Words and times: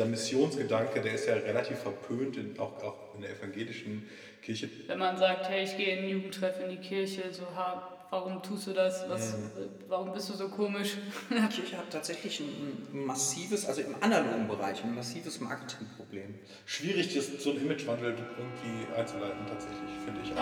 dieser 0.00 0.10
Missionsgedanke, 0.10 1.02
der 1.02 1.14
ist 1.14 1.26
ja 1.26 1.34
relativ 1.34 1.78
verpönt, 1.78 2.38
in, 2.38 2.58
auch, 2.58 2.82
auch 2.82 3.14
in 3.14 3.20
der 3.20 3.32
evangelischen 3.32 4.08
Kirche. 4.42 4.70
Wenn 4.86 4.98
man 4.98 5.18
sagt, 5.18 5.50
hey, 5.50 5.64
ich 5.64 5.76
gehe 5.76 5.94
in 5.96 6.02
den 6.02 6.10
Jugendtreff 6.10 6.58
in 6.62 6.70
die 6.70 6.78
Kirche, 6.78 7.24
so, 7.30 7.42
ha, 7.54 7.98
warum 8.08 8.42
tust 8.42 8.68
du 8.68 8.72
das? 8.72 9.04
Was, 9.10 9.36
mhm. 9.36 9.50
Warum 9.88 10.14
bist 10.14 10.30
du 10.30 10.32
so 10.32 10.48
komisch? 10.48 10.96
Die 11.30 11.54
Kirche 11.54 11.76
hat 11.76 11.90
tatsächlich 11.90 12.40
ein 12.40 13.04
massives, 13.04 13.66
also 13.66 13.82
im 13.82 13.94
analogen 14.00 14.48
Bereich, 14.48 14.82
ein 14.82 14.94
massives 14.94 15.38
Marketingproblem. 15.40 16.36
Schwierig, 16.64 17.14
das, 17.14 17.26
so 17.42 17.50
ein 17.50 17.58
Imagewandel 17.58 18.14
irgendwie 18.38 18.86
einzuleiten, 18.96 19.46
tatsächlich, 19.46 19.90
finde 20.06 20.20
ich 20.24 20.32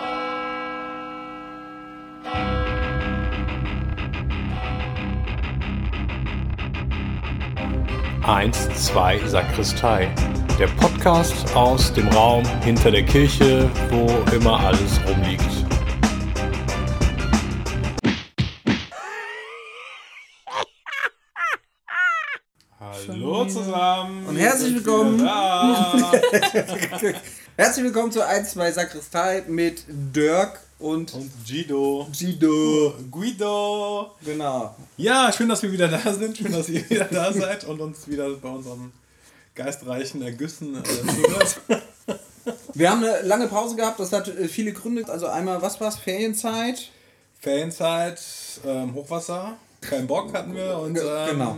auch. 2.31 2.58
Eins, 8.29 8.69
zwei, 8.75 9.19
Sakristei. 9.25 10.13
Der 10.59 10.67
Podcast 10.67 11.55
aus 11.55 11.91
dem 11.91 12.07
Raum 12.09 12.45
hinter 12.61 12.91
der 12.91 13.03
Kirche, 13.03 13.67
wo 13.89 14.05
immer 14.31 14.59
alles 14.59 14.99
rumliegt. 15.07 15.65
Hallo 22.79 23.45
zusammen. 23.45 24.27
Und 24.27 24.35
herzlich 24.35 24.75
willkommen. 24.75 25.27
herzlich 27.57 27.83
willkommen 27.83 28.11
zu 28.11 28.23
1, 28.23 28.51
2 28.51 28.71
Sakristei 28.73 29.43
mit 29.47 29.85
Dirk 29.87 30.59
und, 30.79 31.13
und 31.13 31.31
Guido. 31.45 32.07
Guido. 32.17 32.93
Guido. 33.11 34.15
Genau. 34.23 34.75
Ja, 34.97 35.31
schön, 35.31 35.49
dass 35.49 35.61
wir 35.61 35.71
wieder 35.71 35.87
da 35.87 36.13
sind. 36.13 36.37
Schön, 36.37 36.51
dass 36.51 36.69
ihr 36.69 36.89
wieder 36.89 37.05
da 37.05 37.31
seid 37.31 37.65
und 37.65 37.81
uns 37.81 38.07
wieder 38.07 38.29
bei 38.31 38.49
unserem 38.49 38.91
geistreichen 39.55 40.21
Ergüssen 40.21 40.77
äh, 40.77 40.83
zuhört. 40.83 41.61
wir 42.73 42.89
haben 42.89 43.03
eine 43.03 43.21
lange 43.23 43.47
Pause 43.47 43.75
gehabt. 43.75 43.99
Das 43.99 44.13
hat 44.13 44.29
äh, 44.29 44.47
viele 44.47 44.71
Gründe. 44.71 45.07
Also 45.09 45.27
einmal, 45.27 45.61
was 45.61 45.79
war 45.81 45.89
es? 45.89 45.97
Ferienzeit? 45.97 46.89
Ferienzeit, 47.39 48.21
ähm, 48.65 48.93
Hochwasser. 48.95 49.57
Kein 49.81 50.07
Bock 50.07 50.33
hatten 50.33 50.55
wir 50.55 50.77
und 50.77 50.97
ähm, 50.97 51.29
genau. 51.29 51.57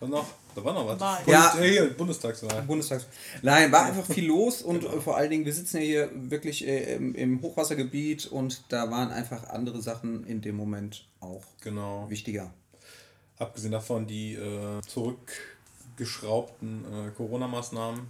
was 0.00 0.08
noch? 0.08 0.26
Da 0.54 0.64
war 0.64 0.72
noch 0.72 0.86
was. 0.86 1.00
Wahl. 1.00 1.22
Ja, 1.26 1.58
äh, 1.58 1.68
hier, 1.68 1.90
Bundestagswahl. 1.90 2.62
Bundestags. 2.62 3.06
Nein, 3.42 3.72
war 3.72 3.86
einfach 3.86 4.06
viel 4.06 4.26
los 4.26 4.62
und 4.62 4.80
genau. 4.80 5.00
vor 5.00 5.16
allen 5.16 5.30
Dingen, 5.30 5.44
wir 5.44 5.52
sitzen 5.52 5.78
ja 5.78 5.82
hier 5.82 6.10
wirklich 6.14 6.66
äh, 6.66 6.94
im, 6.94 7.14
im, 7.14 7.42
Hochwassergebiet 7.42 8.26
und 8.26 8.62
da 8.68 8.90
waren 8.90 9.10
einfach 9.10 9.48
andere 9.50 9.82
Sachen 9.82 10.24
in 10.24 10.40
dem 10.40 10.56
Moment 10.56 11.06
auch 11.20 11.44
genau. 11.60 12.08
wichtiger. 12.08 12.52
Abgesehen 13.38 13.72
davon 13.72 14.06
die 14.06 14.34
äh, 14.34 14.80
zurückgeschraubten 14.86 16.84
äh, 16.84 17.10
Corona-Maßnahmen, 17.10 18.06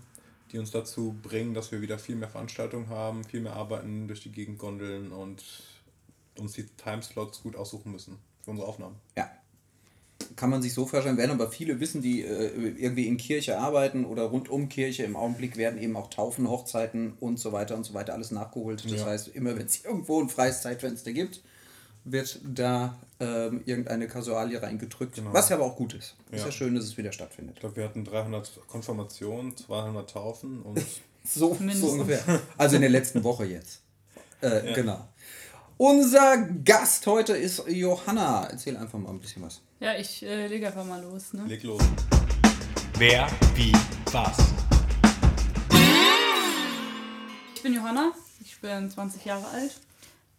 die 0.52 0.58
uns 0.58 0.70
dazu 0.70 1.16
bringen, 1.22 1.54
dass 1.54 1.72
wir 1.72 1.80
wieder 1.80 1.98
viel 1.98 2.16
mehr 2.16 2.28
Veranstaltungen 2.28 2.90
haben, 2.90 3.24
viel 3.24 3.40
mehr 3.40 3.54
arbeiten 3.54 4.06
durch 4.06 4.22
die 4.22 4.32
Gegend 4.32 4.58
gondeln 4.58 5.12
und 5.12 5.42
uns 6.38 6.52
die 6.52 6.66
Timeslots 6.66 7.42
gut 7.42 7.56
aussuchen 7.56 7.90
müssen 7.92 8.18
für 8.42 8.50
unsere 8.50 8.68
Aufnahmen. 8.68 8.96
Ja, 9.16 9.30
kann 10.36 10.50
man 10.50 10.62
sich 10.62 10.74
so 10.74 10.86
vorstellen, 10.86 11.16
werden 11.16 11.30
aber 11.30 11.50
viele 11.50 11.80
wissen, 11.80 12.02
die 12.02 12.22
äh, 12.22 12.50
irgendwie 12.78 13.06
in 13.06 13.16
Kirche 13.16 13.58
arbeiten 13.58 14.04
oder 14.04 14.24
rund 14.24 14.48
um 14.48 14.68
Kirche. 14.68 15.04
Im 15.04 15.16
Augenblick 15.16 15.56
werden 15.56 15.80
eben 15.80 15.96
auch 15.96 16.10
Taufen, 16.10 16.48
Hochzeiten 16.48 17.14
und 17.20 17.38
so 17.38 17.52
weiter 17.52 17.76
und 17.76 17.84
so 17.84 17.94
weiter 17.94 18.14
alles 18.14 18.30
nachgeholt. 18.30 18.84
Das 18.84 18.92
ja. 18.92 19.06
heißt, 19.06 19.28
immer 19.28 19.56
wenn 19.58 19.66
es 19.66 19.84
irgendwo 19.84 20.20
ein 20.20 20.28
freies 20.28 20.62
Zeitfenster 20.62 21.12
gibt, 21.12 21.42
wird 22.04 22.40
da 22.44 22.98
ähm, 23.18 23.62
irgendeine 23.64 24.08
Kasualie 24.08 24.62
reingedrückt. 24.62 25.14
Genau. 25.16 25.32
Was 25.32 25.48
ja 25.48 25.56
aber 25.56 25.64
auch 25.64 25.76
gut 25.76 25.94
ist. 25.94 26.16
Ja. 26.30 26.38
Ist 26.38 26.44
ja 26.44 26.52
schön, 26.52 26.74
dass 26.74 26.84
es 26.84 26.96
wieder 26.96 27.12
stattfindet. 27.12 27.56
Ich 27.56 27.60
glaube, 27.60 27.76
wir 27.76 27.84
hatten 27.84 28.04
300 28.04 28.66
Konfirmationen, 28.66 29.56
200 29.56 30.10
Taufen 30.10 30.62
und. 30.62 30.78
so, 31.24 31.56
so 31.72 31.86
ungefähr. 31.88 32.40
Also 32.58 32.76
in 32.76 32.82
der 32.82 32.90
letzten 32.90 33.24
Woche 33.24 33.46
jetzt. 33.46 33.80
Äh, 34.42 34.68
ja. 34.68 34.74
Genau. 34.74 35.08
Unser 35.76 36.36
Gast 36.64 37.04
heute 37.08 37.32
ist 37.32 37.64
Johanna. 37.66 38.46
Erzähl 38.48 38.76
einfach 38.76 38.96
mal 38.96 39.10
ein 39.10 39.18
bisschen 39.18 39.42
was. 39.42 39.60
Ja, 39.80 39.96
ich 39.96 40.22
äh, 40.22 40.46
lege 40.46 40.68
einfach 40.68 40.84
mal 40.84 41.02
los. 41.02 41.32
Ne? 41.32 41.46
Leg 41.48 41.64
los. 41.64 41.82
Wer, 42.96 43.26
wie, 43.56 43.72
was? 44.12 44.36
Ich 47.56 47.62
bin 47.62 47.74
Johanna, 47.74 48.12
ich 48.40 48.60
bin 48.60 48.88
20 48.88 49.24
Jahre 49.24 49.48
alt 49.48 49.80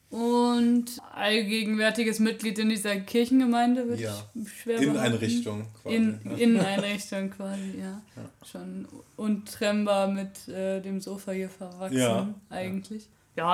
und 0.10 0.86
allgegenwärtiges 1.14 2.20
Mitglied 2.20 2.58
in 2.58 2.70
dieser 2.70 2.96
Kirchengemeinde, 3.02 3.90
würde 3.90 4.04
ja. 4.04 4.16
ich 4.36 4.62
schwer 4.62 4.80
In 4.80 4.96
Einrichtung 4.96 5.68
quasi. 5.82 5.96
In, 5.98 6.22
in 6.38 6.60
Einrichtung 6.62 7.30
quasi, 7.32 7.74
ja. 7.78 8.02
ja. 8.16 8.48
Schon 8.50 8.88
untrennbar 9.18 10.08
mit 10.08 10.48
äh, 10.48 10.80
dem 10.80 11.02
Sofa 11.02 11.34
hier 11.34 11.50
verwachsen, 11.50 11.98
ja. 11.98 12.34
eigentlich. 12.50 13.04
Ja, 13.04 13.10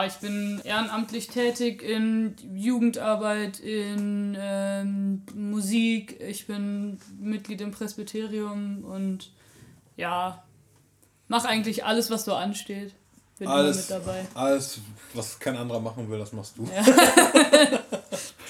ich 0.05 0.13
bin 0.15 0.61
ehrenamtlich 0.63 1.27
tätig 1.27 1.81
in 1.81 2.35
Jugendarbeit, 2.53 3.59
in 3.59 4.37
ähm, 4.39 5.23
Musik. 5.33 6.21
Ich 6.21 6.45
bin 6.45 6.99
Mitglied 7.19 7.61
im 7.61 7.71
Presbyterium 7.71 8.83
und 8.83 9.31
ja, 9.97 10.43
mache 11.27 11.47
eigentlich 11.47 11.83
alles, 11.83 12.11
was 12.11 12.25
so 12.25 12.35
ansteht. 12.35 12.93
Bin 13.39 13.47
alles, 13.47 13.89
immer 13.89 13.99
mit 13.99 14.05
dabei. 14.05 14.25
Alles, 14.35 14.79
was 15.15 15.39
kein 15.39 15.57
anderer 15.57 15.79
machen 15.79 16.07
will, 16.11 16.19
das 16.19 16.31
machst 16.31 16.57
du. 16.57 16.65
Ja. 16.65 17.79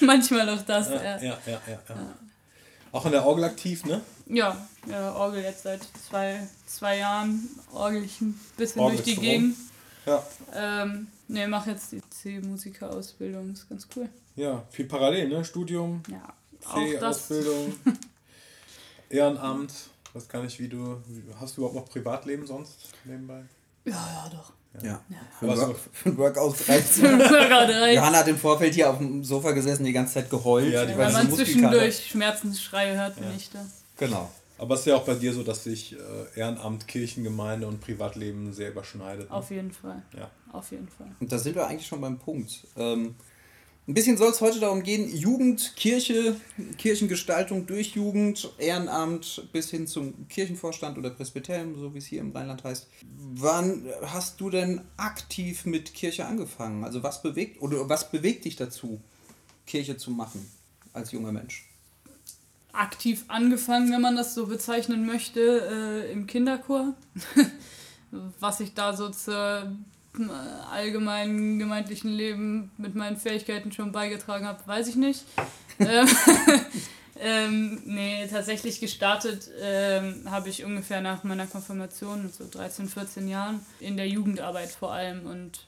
Manchmal 0.00 0.46
auch 0.50 0.62
das, 0.62 0.90
ja. 0.90 1.02
Ja, 1.02 1.16
ja, 1.22 1.38
ja, 1.46 1.60
ja. 1.66 1.78
ja. 1.88 2.14
Auch 2.92 3.06
in 3.06 3.12
der 3.12 3.24
Orgel 3.24 3.44
aktiv, 3.44 3.86
ne? 3.86 4.02
Ja, 4.26 4.54
ja 4.86 5.14
Orgel 5.14 5.42
jetzt 5.42 5.62
seit 5.62 5.80
zwei, 6.06 6.46
zwei 6.66 6.98
Jahren. 6.98 7.48
Orgel 7.72 8.04
ich 8.04 8.20
ein 8.20 8.38
bisschen 8.58 8.82
Orgel 8.82 8.98
durch 8.98 9.14
die 9.14 9.20
Gegend. 9.20 9.56
Ja. 10.04 10.22
Ähm, 10.54 11.06
Ne, 11.32 11.48
mach 11.48 11.66
jetzt 11.66 11.92
die 11.92 12.02
C-Musiker-Ausbildung, 12.10 13.52
ist 13.52 13.68
ganz 13.68 13.88
cool. 13.96 14.08
Ja, 14.36 14.64
viel 14.70 14.84
parallel, 14.84 15.28
ne? 15.28 15.44
Studium, 15.44 16.02
ja, 16.10 16.22
C-Ausbildung, 16.60 17.72
Ehrenamt. 19.08 19.72
Was 20.12 20.28
kann 20.28 20.46
ich, 20.46 20.60
wie 20.60 20.68
du. 20.68 21.00
Hast 21.40 21.56
du 21.56 21.62
überhaupt 21.62 21.76
noch 21.76 21.88
Privatleben 21.88 22.46
sonst 22.46 22.90
nebenbei? 23.04 23.44
Ja, 23.86 23.92
ja, 23.92 24.30
doch. 24.30 24.52
Ja. 24.82 25.00
ja. 25.08 25.18
Für, 25.38 25.48
Work, 25.48 25.76
für 25.92 26.16
Workouts 26.16 26.68
reicht 26.68 26.96
Johanna 26.98 28.18
hat 28.18 28.28
im 28.28 28.38
Vorfeld 28.38 28.74
hier 28.74 28.90
auf 28.90 28.98
dem 28.98 29.22
Sofa 29.22 29.52
gesessen, 29.52 29.84
die 29.84 29.92
ganze 29.92 30.14
Zeit 30.14 30.30
geheult. 30.30 30.72
Ja, 30.72 30.84
die 30.84 30.96
weil 30.96 31.12
man 31.12 31.32
zwischendurch 31.32 32.10
Schmerzensschreie 32.10 32.96
hört, 32.96 33.16
bin 33.16 33.34
ich 33.36 33.50
da. 33.50 33.64
Genau. 33.98 34.30
Aber 34.62 34.74
es 34.74 34.82
ist 34.82 34.86
ja 34.86 34.94
auch 34.94 35.04
bei 35.04 35.14
dir 35.14 35.32
so, 35.32 35.42
dass 35.42 35.64
sich 35.64 35.94
äh, 35.94 36.38
Ehrenamt, 36.38 36.86
Kirchengemeinde 36.86 37.66
und 37.66 37.80
Privatleben 37.80 38.52
sehr 38.52 38.70
überschneidet. 38.70 39.28
Ne? 39.28 39.34
Auf 39.34 39.50
jeden 39.50 39.72
Fall. 39.72 40.04
Ja. 40.16 40.30
Auf 40.52 40.70
jeden 40.70 40.86
Fall. 40.86 41.08
Und 41.18 41.32
da 41.32 41.38
sind 41.40 41.56
wir 41.56 41.66
eigentlich 41.66 41.88
schon 41.88 42.00
beim 42.00 42.16
Punkt. 42.20 42.68
Ähm, 42.76 43.16
ein 43.88 43.94
bisschen 43.94 44.16
soll 44.16 44.30
es 44.30 44.40
heute 44.40 44.60
darum 44.60 44.84
gehen, 44.84 45.12
Jugend, 45.12 45.74
Kirche, 45.74 46.36
Kirchengestaltung 46.78 47.66
durch 47.66 47.96
Jugend, 47.96 48.52
Ehrenamt 48.58 49.48
bis 49.52 49.68
hin 49.70 49.88
zum 49.88 50.28
Kirchenvorstand 50.28 50.96
oder 50.96 51.10
Presbyterium, 51.10 51.76
so 51.76 51.92
wie 51.92 51.98
es 51.98 52.06
hier 52.06 52.20
im 52.20 52.30
Rheinland 52.30 52.62
heißt. 52.62 52.86
Wann 53.34 53.84
hast 54.02 54.40
du 54.40 54.48
denn 54.48 54.82
aktiv 54.96 55.66
mit 55.66 55.92
Kirche 55.92 56.24
angefangen? 56.26 56.84
Also 56.84 57.02
was 57.02 57.20
bewegt 57.20 57.60
oder 57.60 57.88
was 57.88 58.12
bewegt 58.12 58.44
dich 58.44 58.54
dazu, 58.54 59.00
Kirche 59.66 59.96
zu 59.96 60.12
machen 60.12 60.48
als 60.92 61.10
junger 61.10 61.32
Mensch? 61.32 61.71
Aktiv 62.72 63.24
angefangen, 63.28 63.92
wenn 63.92 64.00
man 64.00 64.16
das 64.16 64.34
so 64.34 64.46
bezeichnen 64.46 65.06
möchte, 65.06 65.40
äh, 65.40 66.12
im 66.12 66.26
Kinderchor. 66.26 66.94
Was 68.40 68.60
ich 68.60 68.74
da 68.74 68.94
so 68.94 69.08
zur 69.08 69.72
äh, 70.18 70.22
allgemeinen 70.70 71.58
gemeindlichen 71.58 72.10
Leben 72.10 72.70
mit 72.76 72.94
meinen 72.94 73.16
Fähigkeiten 73.16 73.72
schon 73.72 73.92
beigetragen 73.92 74.46
habe, 74.46 74.66
weiß 74.66 74.88
ich 74.88 74.96
nicht. 74.96 75.24
ähm, 75.78 76.08
ähm, 77.20 77.82
nee, 77.86 78.26
tatsächlich 78.28 78.80
gestartet 78.80 79.50
ähm, 79.60 80.30
habe 80.30 80.48
ich 80.48 80.64
ungefähr 80.64 81.00
nach 81.00 81.24
meiner 81.24 81.46
Konfirmation, 81.46 82.30
so 82.30 82.46
13, 82.50 82.88
14 82.88 83.28
Jahren, 83.28 83.60
in 83.80 83.96
der 83.96 84.08
Jugendarbeit 84.08 84.70
vor 84.70 84.92
allem. 84.92 85.26
Und 85.26 85.66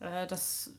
äh, 0.00 0.26
das 0.26 0.70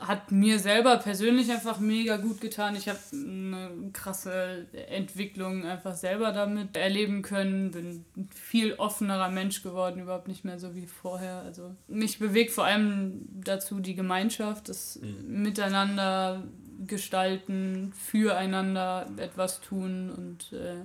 hat 0.00 0.32
mir 0.32 0.58
selber 0.58 0.96
persönlich 0.96 1.50
einfach 1.50 1.78
mega 1.78 2.16
gut 2.16 2.40
getan. 2.40 2.74
Ich 2.74 2.88
habe 2.88 2.98
eine 3.12 3.90
krasse 3.92 4.66
Entwicklung 4.88 5.66
einfach 5.66 5.94
selber 5.94 6.32
damit 6.32 6.76
erleben 6.76 7.22
können. 7.22 7.70
Bin 7.70 8.04
ein 8.16 8.28
viel 8.34 8.74
offenerer 8.74 9.28
Mensch 9.28 9.62
geworden, 9.62 10.00
überhaupt 10.00 10.28
nicht 10.28 10.44
mehr 10.44 10.58
so 10.58 10.74
wie 10.74 10.86
vorher. 10.86 11.42
Also 11.42 11.74
mich 11.86 12.18
bewegt 12.18 12.52
vor 12.52 12.64
allem 12.64 13.26
dazu 13.44 13.80
die 13.80 13.94
Gemeinschaft, 13.94 14.68
das 14.68 14.98
mhm. 15.00 15.42
Miteinander 15.42 16.44
gestalten, 16.86 17.92
füreinander 17.94 19.06
etwas 19.18 19.60
tun 19.60 20.10
und 20.10 20.52
äh, 20.52 20.76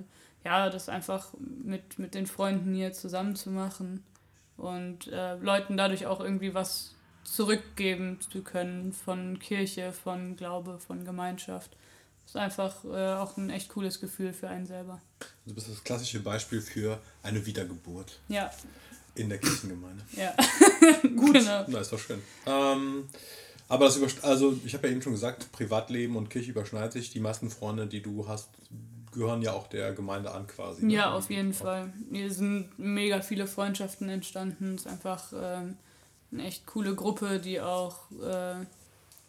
ja, 0.44 0.68
das 0.68 0.88
einfach 0.88 1.32
mit, 1.38 1.98
mit 1.98 2.14
den 2.14 2.26
Freunden 2.26 2.74
hier 2.74 2.92
zusammen 2.92 3.34
zu 3.34 3.50
machen 3.50 4.04
und 4.58 5.08
äh, 5.08 5.36
Leuten 5.36 5.76
dadurch 5.76 6.06
auch 6.06 6.20
irgendwie 6.20 6.54
was 6.54 6.95
zurückgeben 7.26 8.18
zu 8.20 8.42
können 8.42 8.92
von 8.92 9.38
Kirche, 9.38 9.92
von 9.92 10.36
Glaube, 10.36 10.78
von 10.78 11.04
Gemeinschaft. 11.04 11.76
ist 12.24 12.36
einfach 12.36 12.84
äh, 12.84 13.14
auch 13.14 13.36
ein 13.36 13.50
echt 13.50 13.68
cooles 13.70 14.00
Gefühl 14.00 14.32
für 14.32 14.48
einen 14.48 14.66
selber. 14.66 15.00
Du 15.44 15.54
bist 15.54 15.68
das 15.68 15.82
klassische 15.82 16.20
Beispiel 16.20 16.60
für 16.60 17.00
eine 17.22 17.44
Wiedergeburt. 17.44 18.20
Ja. 18.28 18.50
In 19.14 19.28
der 19.28 19.38
Kirchengemeinde. 19.38 20.04
Ja. 20.16 20.34
Gut. 21.02 21.34
Genau. 21.34 21.64
Na, 21.68 21.80
ist 21.80 21.92
doch 21.92 21.98
schön. 21.98 22.22
Ähm, 22.46 23.08
aber 23.68 23.86
das 23.86 24.22
also 24.22 24.58
ich 24.64 24.74
habe 24.74 24.86
ja 24.86 24.92
eben 24.92 25.02
schon 25.02 25.12
gesagt, 25.12 25.50
Privatleben 25.52 26.16
und 26.16 26.30
Kirche 26.30 26.50
überschneidet 26.50 26.92
sich. 26.92 27.10
Die 27.10 27.20
meisten 27.20 27.50
Freunde, 27.50 27.86
die 27.86 28.02
du 28.02 28.28
hast, 28.28 28.50
gehören 29.12 29.42
ja 29.42 29.52
auch 29.52 29.66
der 29.66 29.92
Gemeinde 29.92 30.30
an 30.30 30.46
quasi. 30.46 30.84
Ne? 30.84 30.92
Ja, 30.94 31.12
auf 31.14 31.30
jeden 31.30 31.52
Fall. 31.52 31.92
Hier 32.12 32.32
sind 32.32 32.78
mega 32.78 33.20
viele 33.22 33.46
Freundschaften 33.46 34.08
entstanden. 34.08 34.74
Es 34.74 34.82
ist 34.82 34.86
einfach 34.86 35.32
ähm, 35.34 35.76
eine 36.32 36.44
echt 36.44 36.66
coole 36.66 36.94
Gruppe, 36.94 37.40
die 37.40 37.60
auch 37.60 38.10
äh, 38.22 38.64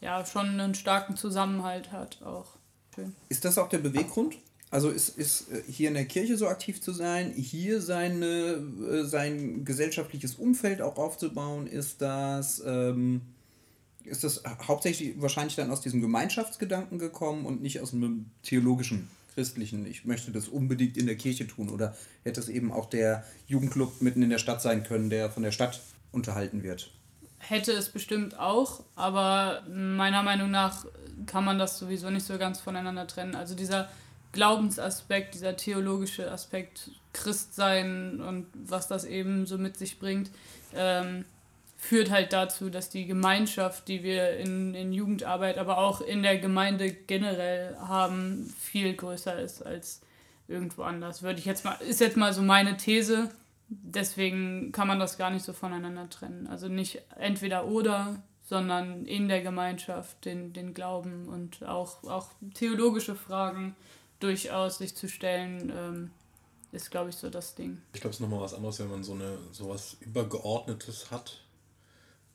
ja, 0.01 0.25
schon 0.25 0.47
einen 0.47 0.75
starken 0.75 1.15
Zusammenhalt 1.15 1.91
hat. 1.91 2.21
Auch 2.23 2.57
schön. 2.95 3.15
Ist 3.29 3.45
das 3.45 3.57
auch 3.57 3.69
der 3.69 3.79
Beweggrund? 3.79 4.35
Also 4.69 4.89
ist, 4.89 5.17
ist 5.17 5.49
äh, 5.51 5.63
hier 5.69 5.87
in 5.87 5.93
der 5.93 6.05
Kirche 6.05 6.37
so 6.37 6.47
aktiv 6.47 6.81
zu 6.81 6.91
sein, 6.91 7.31
hier 7.31 7.81
seine, 7.81 8.61
äh, 8.91 9.03
sein 9.05 9.63
gesellschaftliches 9.63 10.35
Umfeld 10.35 10.81
auch 10.81 10.97
aufzubauen, 10.97 11.67
ist 11.67 12.01
das, 12.01 12.61
ähm, 12.65 13.21
ist 14.03 14.23
das 14.23 14.43
hauptsächlich 14.67 15.21
wahrscheinlich 15.21 15.55
dann 15.55 15.71
aus 15.71 15.81
diesem 15.81 16.01
Gemeinschaftsgedanken 16.01 16.99
gekommen 16.99 17.45
und 17.45 17.61
nicht 17.61 17.79
aus 17.79 17.93
einem 17.93 18.25
theologischen, 18.43 19.09
christlichen, 19.35 19.85
ich 19.85 20.03
möchte 20.03 20.31
das 20.31 20.47
unbedingt 20.47 20.97
in 20.97 21.05
der 21.05 21.15
Kirche 21.15 21.47
tun 21.47 21.69
oder 21.69 21.95
hätte 22.23 22.39
es 22.39 22.49
eben 22.49 22.71
auch 22.71 22.89
der 22.89 23.23
Jugendclub 23.45 24.01
mitten 24.01 24.23
in 24.23 24.29
der 24.29 24.39
Stadt 24.39 24.61
sein 24.61 24.83
können, 24.83 25.09
der 25.09 25.29
von 25.29 25.43
der 25.43 25.51
Stadt 25.51 25.79
unterhalten 26.17 26.63
wird? 26.63 26.91
Hätte 27.39 27.71
es 27.71 27.89
bestimmt 27.89 28.37
auch, 28.39 28.83
aber 28.95 29.63
meiner 29.69 30.23
Meinung 30.23 30.51
nach 30.51 30.85
kann 31.25 31.45
man 31.45 31.57
das 31.57 31.79
sowieso 31.79 32.09
nicht 32.09 32.25
so 32.25 32.37
ganz 32.37 32.59
voneinander 32.59 33.07
trennen. 33.07 33.35
Also 33.35 33.55
dieser 33.55 33.89
Glaubensaspekt, 34.33 35.35
dieser 35.35 35.55
theologische 35.55 36.29
Aspekt, 36.31 36.91
Christsein 37.13 38.21
und 38.21 38.47
was 38.53 38.87
das 38.87 39.05
eben 39.05 39.45
so 39.45 39.57
mit 39.57 39.77
sich 39.77 39.99
bringt, 39.99 40.29
ähm, 40.75 41.25
führt 41.77 42.09
halt 42.09 42.33
dazu, 42.33 42.69
dass 42.69 42.89
die 42.89 43.05
Gemeinschaft, 43.05 43.87
die 43.87 44.03
wir 44.03 44.37
in, 44.37 44.73
in 44.73 44.91
Jugendarbeit, 44.91 45.57
aber 45.57 45.77
auch 45.77 46.01
in 46.01 46.23
der 46.23 46.37
Gemeinde 46.37 46.91
generell 46.91 47.77
haben, 47.77 48.53
viel 48.59 48.95
größer 48.95 49.39
ist 49.39 49.65
als 49.65 50.01
irgendwo 50.47 50.83
anders. 50.83 51.21
Würde 51.21 51.39
ich 51.39 51.45
jetzt 51.45 51.65
mal, 51.65 51.77
ist 51.87 51.99
jetzt 51.99 52.17
mal 52.17 52.33
so 52.33 52.41
meine 52.41 52.77
These. 52.77 53.29
Deswegen 53.69 54.71
kann 54.71 54.87
man 54.87 54.99
das 54.99 55.17
gar 55.17 55.29
nicht 55.29 55.43
so 55.43 55.53
voneinander 55.53 56.09
trennen. 56.09 56.47
Also 56.47 56.67
nicht 56.67 57.01
entweder 57.17 57.67
oder, 57.67 58.23
sondern 58.43 59.05
in 59.05 59.27
der 59.27 59.41
Gemeinschaft 59.41 60.23
den, 60.23 60.53
den 60.53 60.73
Glauben 60.73 61.27
und 61.27 61.63
auch, 61.63 62.03
auch 62.05 62.29
theologische 62.53 63.15
Fragen 63.15 63.75
durchaus 64.19 64.77
sich 64.77 64.95
zu 64.95 65.09
stellen, 65.09 65.71
ähm, 65.75 66.11
ist, 66.71 66.91
glaube 66.91 67.09
ich, 67.09 67.15
so 67.15 67.29
das 67.29 67.55
Ding. 67.55 67.81
Ich 67.93 68.01
glaube, 68.01 68.11
es 68.11 68.17
ist 68.17 68.21
nochmal 68.21 68.41
was 68.41 68.53
anderes, 68.53 68.79
wenn 68.79 68.89
man 68.89 69.03
so 69.03 69.13
eine 69.13 69.37
sowas 69.51 69.97
Übergeordnetes 69.99 71.11
hat, 71.11 71.43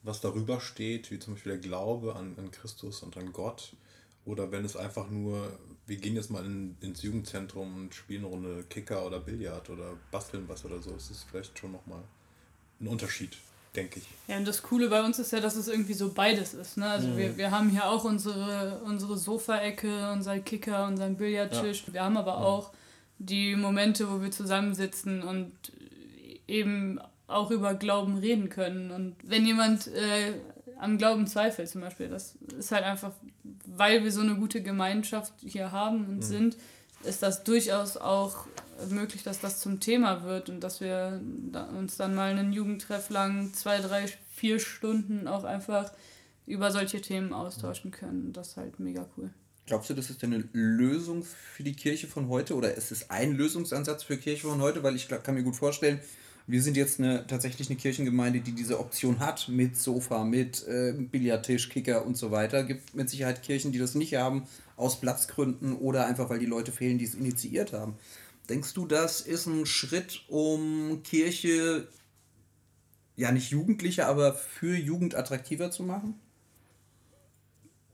was 0.03 0.21
darüber 0.21 0.59
steht, 0.59 1.11
wie 1.11 1.19
zum 1.19 1.33
Beispiel 1.33 1.53
der 1.53 1.61
Glaube 1.61 2.15
an, 2.15 2.35
an 2.37 2.51
Christus 2.51 3.01
und 3.03 3.17
an 3.17 3.33
Gott. 3.33 3.73
Oder 4.25 4.51
wenn 4.51 4.63
es 4.63 4.75
einfach 4.75 5.09
nur, 5.09 5.57
wir 5.85 5.97
gehen 5.97 6.15
jetzt 6.15 6.31
mal 6.31 6.45
in, 6.45 6.77
ins 6.81 7.01
Jugendzentrum 7.01 7.75
und 7.75 7.93
spielen 7.93 8.23
eine 8.23 8.33
Runde 8.33 8.63
Kicker 8.69 9.05
oder 9.05 9.19
Billard 9.19 9.69
oder 9.69 9.97
basteln 10.11 10.45
was 10.47 10.63
oder 10.65 10.81
so, 10.81 10.95
es 10.95 11.11
ist 11.11 11.25
vielleicht 11.29 11.57
schon 11.59 11.73
nochmal 11.73 12.03
ein 12.79 12.87
Unterschied 12.87 13.37
denke 13.75 13.99
ich. 13.99 14.05
Ja, 14.27 14.37
und 14.37 14.47
das 14.47 14.61
Coole 14.61 14.89
bei 14.89 15.03
uns 15.03 15.19
ist 15.19 15.31
ja, 15.31 15.39
dass 15.39 15.55
es 15.55 15.67
irgendwie 15.67 15.93
so 15.93 16.13
beides 16.13 16.53
ist. 16.53 16.77
Ne? 16.77 16.87
Also 16.87 17.07
mhm. 17.09 17.17
wir, 17.17 17.37
wir 17.37 17.51
haben 17.51 17.69
hier 17.69 17.85
auch 17.85 18.03
unsere, 18.03 18.81
unsere 18.85 19.17
Sofaecke, 19.17 20.11
unseren 20.11 20.43
Kicker, 20.43 20.87
unseren 20.87 21.15
Billardtisch. 21.15 21.85
Ja. 21.87 21.93
Wir 21.93 22.03
haben 22.03 22.17
aber 22.17 22.33
ja. 22.33 22.37
auch 22.37 22.71
die 23.19 23.55
Momente, 23.55 24.09
wo 24.11 24.21
wir 24.21 24.31
zusammensitzen 24.31 25.23
und 25.23 25.51
eben 26.47 26.99
auch 27.27 27.51
über 27.51 27.73
Glauben 27.73 28.17
reden 28.17 28.49
können. 28.49 28.91
Und 28.91 29.15
wenn 29.23 29.45
jemand 29.45 29.87
äh, 29.87 30.33
am 30.79 30.97
Glauben 30.97 31.25
zweifelt 31.25 31.69
zum 31.69 31.81
Beispiel, 31.81 32.09
das 32.09 32.35
ist 32.57 32.71
halt 32.71 32.83
einfach, 32.83 33.11
weil 33.75 34.03
wir 34.03 34.11
so 34.11 34.21
eine 34.21 34.35
gute 34.35 34.61
Gemeinschaft 34.61 35.33
hier 35.45 35.71
haben 35.71 36.05
und 36.05 36.15
mhm. 36.17 36.21
sind, 36.21 36.57
ist 37.03 37.21
das 37.21 37.43
durchaus 37.43 37.97
auch 37.97 38.45
möglich, 38.89 39.23
dass 39.23 39.39
das 39.39 39.59
zum 39.59 39.79
Thema 39.79 40.23
wird 40.23 40.49
und 40.49 40.61
dass 40.61 40.81
wir 40.81 41.21
uns 41.77 41.97
dann 41.97 42.15
mal 42.15 42.31
einen 42.31 42.53
Jugendtreff 42.53 43.09
lang 43.09 43.53
zwei, 43.53 43.79
drei, 43.79 44.05
vier 44.35 44.59
Stunden 44.59 45.27
auch 45.27 45.43
einfach 45.43 45.91
über 46.45 46.71
solche 46.71 47.01
Themen 47.01 47.33
austauschen 47.33 47.91
können. 47.91 48.33
Das 48.33 48.49
ist 48.49 48.57
halt 48.57 48.79
mega 48.79 49.07
cool. 49.17 49.29
Glaubst 49.65 49.89
du, 49.89 49.93
das 49.93 50.09
ist 50.09 50.23
eine 50.23 50.43
Lösung 50.51 51.23
für 51.23 51.63
die 51.63 51.73
Kirche 51.73 52.07
von 52.07 52.27
heute 52.27 52.55
oder 52.55 52.73
ist 52.73 52.91
es 52.91 53.09
ein 53.09 53.33
Lösungsansatz 53.33 54.03
für 54.03 54.17
Kirche 54.17 54.47
von 54.47 54.61
heute? 54.61 54.83
Weil 54.83 54.95
ich 54.95 55.07
kann 55.07 55.35
mir 55.35 55.43
gut 55.43 55.55
vorstellen, 55.55 56.01
wir 56.45 56.61
sind 56.61 56.75
jetzt 56.75 56.99
eine, 56.99 57.25
tatsächlich 57.25 57.69
eine 57.69 57.77
Kirchengemeinde, 57.77 58.41
die 58.41 58.51
diese 58.51 58.79
Option 58.79 59.19
hat 59.19 59.47
mit 59.47 59.77
Sofa, 59.77 60.23
mit 60.23 60.67
äh, 60.67 60.93
Billardtisch, 60.93 61.69
Kicker 61.69 62.05
und 62.05 62.17
so 62.17 62.31
weiter. 62.31 62.63
Gibt 62.63 62.93
mit 62.93 63.09
Sicherheit 63.09 63.43
Kirchen, 63.43 63.71
die 63.71 63.79
das 63.79 63.95
nicht 63.95 64.15
haben, 64.15 64.43
aus 64.75 64.99
Platzgründen 64.99 65.77
oder 65.77 66.05
einfach, 66.05 66.29
weil 66.29 66.39
die 66.39 66.45
Leute 66.45 66.71
fehlen, 66.71 66.97
die 66.97 67.05
es 67.05 67.15
initiiert 67.15 67.71
haben. 67.73 67.95
Denkst 68.49 68.73
du, 68.73 68.85
das 68.85 69.21
ist 69.21 69.45
ein 69.45 69.65
Schritt, 69.65 70.23
um 70.27 71.01
Kirche 71.03 71.87
ja 73.15 73.31
nicht 73.31 73.51
Jugendliche, 73.51 74.05
aber 74.07 74.33
für 74.33 74.75
Jugend 74.75 75.15
attraktiver 75.15 75.71
zu 75.71 75.83
machen? 75.83 76.15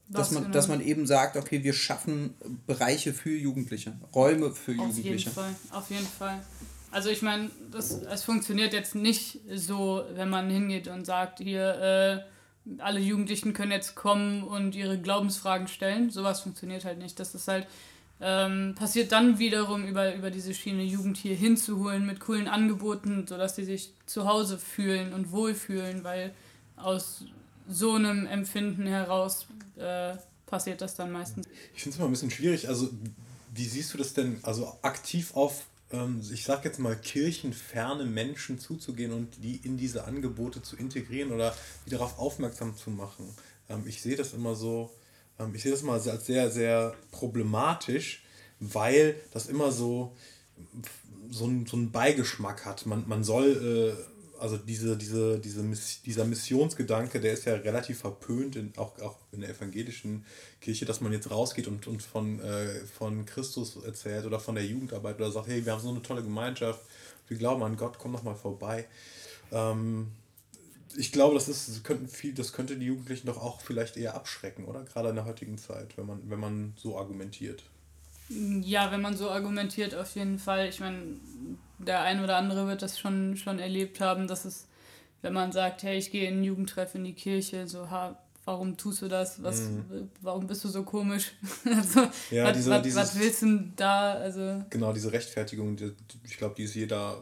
dass 0.10 0.32
man, 0.32 0.44
genau? 0.44 0.54
dass 0.54 0.68
man 0.68 0.82
eben 0.82 1.06
sagt, 1.06 1.38
okay, 1.38 1.64
wir 1.64 1.74
schaffen 1.74 2.34
Bereiche 2.66 3.14
für 3.14 3.30
Jugendliche, 3.30 3.94
Räume 4.14 4.52
für 4.52 4.72
Jugendliche. 4.72 5.30
Auf 5.30 5.36
jeden 5.36 5.56
Fall, 5.56 5.56
auf 5.72 5.90
jeden 5.92 6.08
Fall. 6.08 6.42
Also 6.92 7.10
ich 7.10 7.22
meine, 7.22 7.50
es 7.74 8.24
funktioniert 8.24 8.74
jetzt 8.74 8.96
nicht 8.96 9.40
so, 9.54 10.04
wenn 10.14 10.30
man 10.30 10.50
hingeht 10.50 10.88
und 10.88 11.06
sagt, 11.06 11.40
hier, 11.40 12.26
äh, 12.68 12.82
alle 12.82 13.00
Jugendlichen 13.00 13.54
können 13.54 13.72
jetzt 13.72 13.96
kommen 13.96 14.44
und 14.44 14.76
ihre 14.76 15.00
Glaubensfragen 15.00 15.68
stellen. 15.68 16.10
Sowas 16.10 16.42
funktioniert 16.42 16.86
halt 16.86 16.98
nicht. 16.98 17.20
Das 17.20 17.36
ist 17.36 17.48
halt 17.48 17.68
ähm, 18.22 18.76
passiert 18.78 19.12
dann 19.12 19.40
wiederum 19.40 19.86
über, 19.86 20.14
über 20.14 20.30
diese 20.30 20.54
Schiene 20.54 20.84
Jugend 20.84 21.18
hier 21.18 21.36
hinzuholen 21.36 22.06
mit 22.06 22.20
coolen 22.20 22.48
Angeboten, 22.48 23.26
sodass 23.28 23.56
sie 23.56 23.64
sich 23.64 23.94
zu 24.06 24.26
Hause 24.26 24.58
fühlen 24.58 25.14
und 25.14 25.32
wohlfühlen, 25.32 26.04
weil 26.04 26.34
aus 26.76 27.24
so 27.70 27.94
einem 27.94 28.26
Empfinden 28.26 28.88
heraus 28.88 29.48
äh, 29.78 30.16
passiert 30.48 30.82
das 30.82 30.96
dann 30.96 31.12
meistens. 31.12 31.48
Ich 31.74 31.84
finde 31.84 31.94
es 31.94 31.98
immer 31.98 32.10
ein 32.10 32.12
bisschen 32.12 32.32
schwierig. 32.32 32.68
Also, 32.68 32.90
wie 33.54 33.66
siehst 33.66 33.94
du 33.94 33.98
das 33.98 34.14
denn, 34.14 34.40
also 34.44 34.78
aktiv 34.82 35.34
auf, 35.36 35.66
ich 36.32 36.44
sag 36.44 36.66
jetzt 36.66 36.80
mal, 36.80 36.96
kirchenferne 36.96 38.06
Menschen 38.06 38.60
zuzugehen 38.60 39.12
und 39.12 39.44
die 39.44 39.58
in 39.58 39.78
diese 39.78 40.04
Angebote 40.06 40.62
zu 40.62 40.76
integrieren 40.78 41.32
oder 41.32 41.56
die 41.86 41.90
darauf 41.90 42.20
aufmerksam 42.20 42.78
zu 42.78 42.92
machen? 42.92 43.34
Ähm, 43.70 43.84
ich 43.88 44.02
sehe 44.02 44.16
das 44.16 44.34
immer 44.34 44.56
so, 44.56 44.92
ähm, 45.40 45.56
ich 45.56 45.64
sehe 45.64 45.72
das 45.72 45.82
mal 45.82 46.00
als 46.00 46.26
sehr, 46.26 46.52
sehr 46.52 46.96
problematisch, 47.12 48.24
weil 48.60 49.16
das 49.32 49.48
immer 49.48 49.72
so, 49.72 50.16
so 51.32 51.46
einen 51.46 51.92
Beigeschmack 51.92 52.66
hat. 52.66 52.86
Man, 52.86 53.08
man 53.08 53.24
soll, 53.24 53.98
äh, 53.98 54.19
also 54.40 54.58
diese, 54.58 54.98
diese, 54.98 55.40
diese 55.40 55.64
dieser 56.06 56.26
Missionsgedanke, 56.26 57.20
der 57.20 57.34
ist 57.34 57.46
ja 57.46 57.56
relativ 57.56 58.00
verpönt, 58.00 58.56
in, 58.56 58.74
auch, 58.78 59.00
auch 59.00 59.18
in 59.32 59.42
der 59.42 59.50
evangelischen 59.50 60.26
Kirche, 60.62 60.86
dass 60.86 61.02
man 61.02 61.12
jetzt 61.12 61.30
rausgeht 61.30 61.68
und, 61.68 61.88
und 61.88 62.02
von, 62.02 62.40
äh, 62.40 62.80
von 62.86 63.26
Christus 63.26 63.76
erzählt 63.84 64.26
oder 64.26 64.40
von 64.40 64.56
der 64.56 64.66
Jugendarbeit 64.66 65.18
oder 65.18 65.32
sagt, 65.32 65.48
hey, 65.48 65.66
wir 65.66 65.74
haben 65.74 65.82
so 65.82 65.90
eine 65.90 66.02
tolle 66.02 66.24
Gemeinschaft, 66.24 66.82
wir 67.28 67.38
glauben 67.38 67.64
an 67.64 67.78
Gott, 67.78 67.98
komm 68.00 68.14
doch 68.14 68.24
mal 68.24 68.36
vorbei. 68.36 68.88
Ähm, 69.52 70.08
ich 70.96 71.12
glaube, 71.12 71.36
das 71.36 71.48
ist, 71.48 71.84
könnten 71.84 72.08
viel, 72.08 72.34
das 72.34 72.54
könnte 72.54 72.78
die 72.78 72.88
Jugendlichen 72.88 73.28
doch 73.28 73.38
auch 73.38 73.62
vielleicht 73.62 73.98
eher 73.98 74.16
abschrecken, 74.16 74.66
oder? 74.66 74.84
Gerade 74.84 75.10
in 75.10 75.16
der 75.16 75.26
heutigen 75.26 75.58
Zeit, 75.58 75.98
wenn 75.98 76.08
man, 76.08 76.22
wenn 76.30 76.40
man 76.40 76.74
so 76.76 76.98
argumentiert. 76.98 77.64
Ja, 78.30 78.92
wenn 78.92 79.02
man 79.02 79.18
so 79.18 79.30
argumentiert, 79.30 79.96
auf 79.96 80.16
jeden 80.16 80.40
Fall. 80.40 80.70
Ich 80.70 80.80
meine, 80.80 81.18
der 81.80 82.02
ein 82.02 82.24
oder 82.24 82.38
andere 82.38 82.68
wird 82.68 82.82
das 82.82 83.00
schon, 83.00 83.38
schon 83.38 83.60
erlebt 83.60 84.00
haben, 84.00 84.28
dass 84.28 84.46
es, 84.46 84.68
wenn 85.22 85.34
man 85.34 85.52
sagt, 85.52 85.84
hey, 85.84 85.98
ich 85.98 86.12
gehe 86.12 86.28
in 86.28 86.36
einen 86.36 86.44
Jugendtreff 86.44 86.96
in 86.96 87.04
die 87.04 87.14
Kirche, 87.14 87.68
so, 87.68 87.90
ha, 87.90 88.18
warum 88.46 88.78
tust 88.78 89.02
du 89.02 89.08
das? 89.08 89.42
Was, 89.44 89.62
mhm. 89.62 90.10
Warum 90.22 90.48
bist 90.48 90.64
du 90.64 90.70
so 90.70 90.84
komisch? 90.84 91.34
also, 91.66 92.08
ja, 92.32 92.46
was, 92.46 92.58
diese, 92.58 92.72
was, 92.72 92.82
dieses, 92.82 93.00
was 93.00 93.20
willst 93.20 93.42
du 93.44 93.72
da? 93.76 94.14
Also, 94.14 94.64
genau, 94.70 94.94
diese 94.94 95.12
Rechtfertigung, 95.12 95.76
die, 95.76 95.92
ich 96.26 96.38
glaube, 96.38 96.56
die 96.56 96.64
ist 96.64 96.76
jeder 96.76 97.18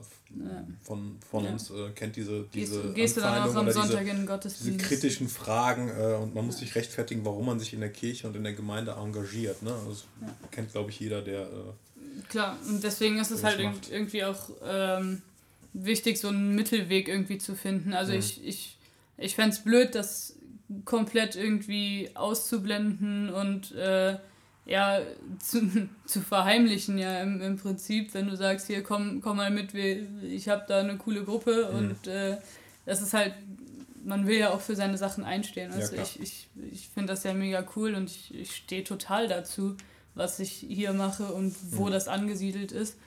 von, 0.81 1.17
von 1.29 1.45
ja. 1.45 1.51
uns 1.51 1.69
äh, 1.69 1.89
kennt 1.95 2.15
diese, 2.15 2.43
diese 2.53 2.81
gehst, 2.81 2.95
gehst 2.95 3.17
du 3.17 3.21
dann 3.21 3.49
auch 3.49 3.55
am 3.55 3.71
Sonntag 3.71 4.01
diese, 4.01 4.11
in 4.11 4.25
Gottesdienst? 4.25 4.67
Diese 4.67 4.77
kritischen 4.77 5.29
Fragen 5.29 5.89
äh, 5.89 6.15
und 6.15 6.35
man 6.35 6.45
muss 6.45 6.57
sich 6.57 6.75
rechtfertigen, 6.75 7.23
warum 7.25 7.45
man 7.45 7.59
sich 7.59 7.73
in 7.73 7.79
der 7.79 7.91
Kirche 7.91 8.27
und 8.27 8.35
in 8.35 8.43
der 8.43 8.53
Gemeinde 8.53 8.91
engagiert. 8.91 9.61
Ne? 9.63 9.73
Das 9.87 10.05
ja. 10.21 10.27
kennt, 10.51 10.71
glaube 10.71 10.89
ich, 10.91 10.99
jeder, 10.99 11.21
der. 11.21 11.43
Äh, 11.43 11.45
Klar, 12.29 12.57
und 12.67 12.83
deswegen 12.83 13.19
ist 13.19 13.31
es 13.31 13.43
halt 13.43 13.61
macht. 13.61 13.89
irgendwie 13.91 14.23
auch 14.23 14.49
ähm, 14.65 15.21
wichtig, 15.73 16.19
so 16.19 16.29
einen 16.29 16.55
Mittelweg 16.55 17.07
irgendwie 17.07 17.37
zu 17.37 17.55
finden. 17.55 17.93
Also 17.93 18.13
mhm. 18.13 18.19
ich, 18.19 18.45
ich, 18.45 18.77
ich 19.17 19.35
fände 19.35 19.51
es 19.51 19.63
blöd, 19.63 19.95
das 19.95 20.35
komplett 20.85 21.35
irgendwie 21.35 22.09
auszublenden 22.13 23.29
und 23.29 23.73
äh, 23.73 24.17
ja, 24.65 24.99
zu, 25.39 25.89
zu 26.05 26.21
verheimlichen, 26.21 26.97
ja, 26.97 27.21
im, 27.21 27.41
im 27.41 27.57
Prinzip, 27.57 28.13
wenn 28.13 28.27
du 28.27 28.35
sagst, 28.35 28.67
hier, 28.67 28.83
komm, 28.83 29.21
komm 29.21 29.37
mal 29.37 29.51
mit, 29.51 29.73
ich 29.73 30.49
habe 30.49 30.65
da 30.67 30.79
eine 30.81 30.97
coole 30.97 31.23
Gruppe 31.23 31.69
mhm. 31.71 31.77
und 31.77 32.07
äh, 32.07 32.37
das 32.85 33.01
ist 33.01 33.13
halt, 33.13 33.33
man 34.03 34.27
will 34.27 34.37
ja 34.37 34.51
auch 34.51 34.61
für 34.61 34.75
seine 34.75 34.97
Sachen 34.97 35.23
einstehen. 35.23 35.71
Also 35.71 35.95
ja, 35.95 36.01
ich, 36.01 36.21
ich, 36.21 36.47
ich 36.71 36.89
finde 36.89 37.13
das 37.13 37.23
ja 37.23 37.33
mega 37.33 37.65
cool 37.75 37.93
und 37.93 38.09
ich, 38.09 38.33
ich 38.33 38.55
stehe 38.55 38.83
total 38.83 39.27
dazu, 39.27 39.75
was 40.17 40.39
ich 40.39 40.51
hier 40.51 40.93
mache 40.93 41.31
und 41.31 41.55
wo 41.71 41.87
mhm. 41.87 41.91
das 41.91 42.07
angesiedelt 42.07 42.71
ist. 42.71 42.97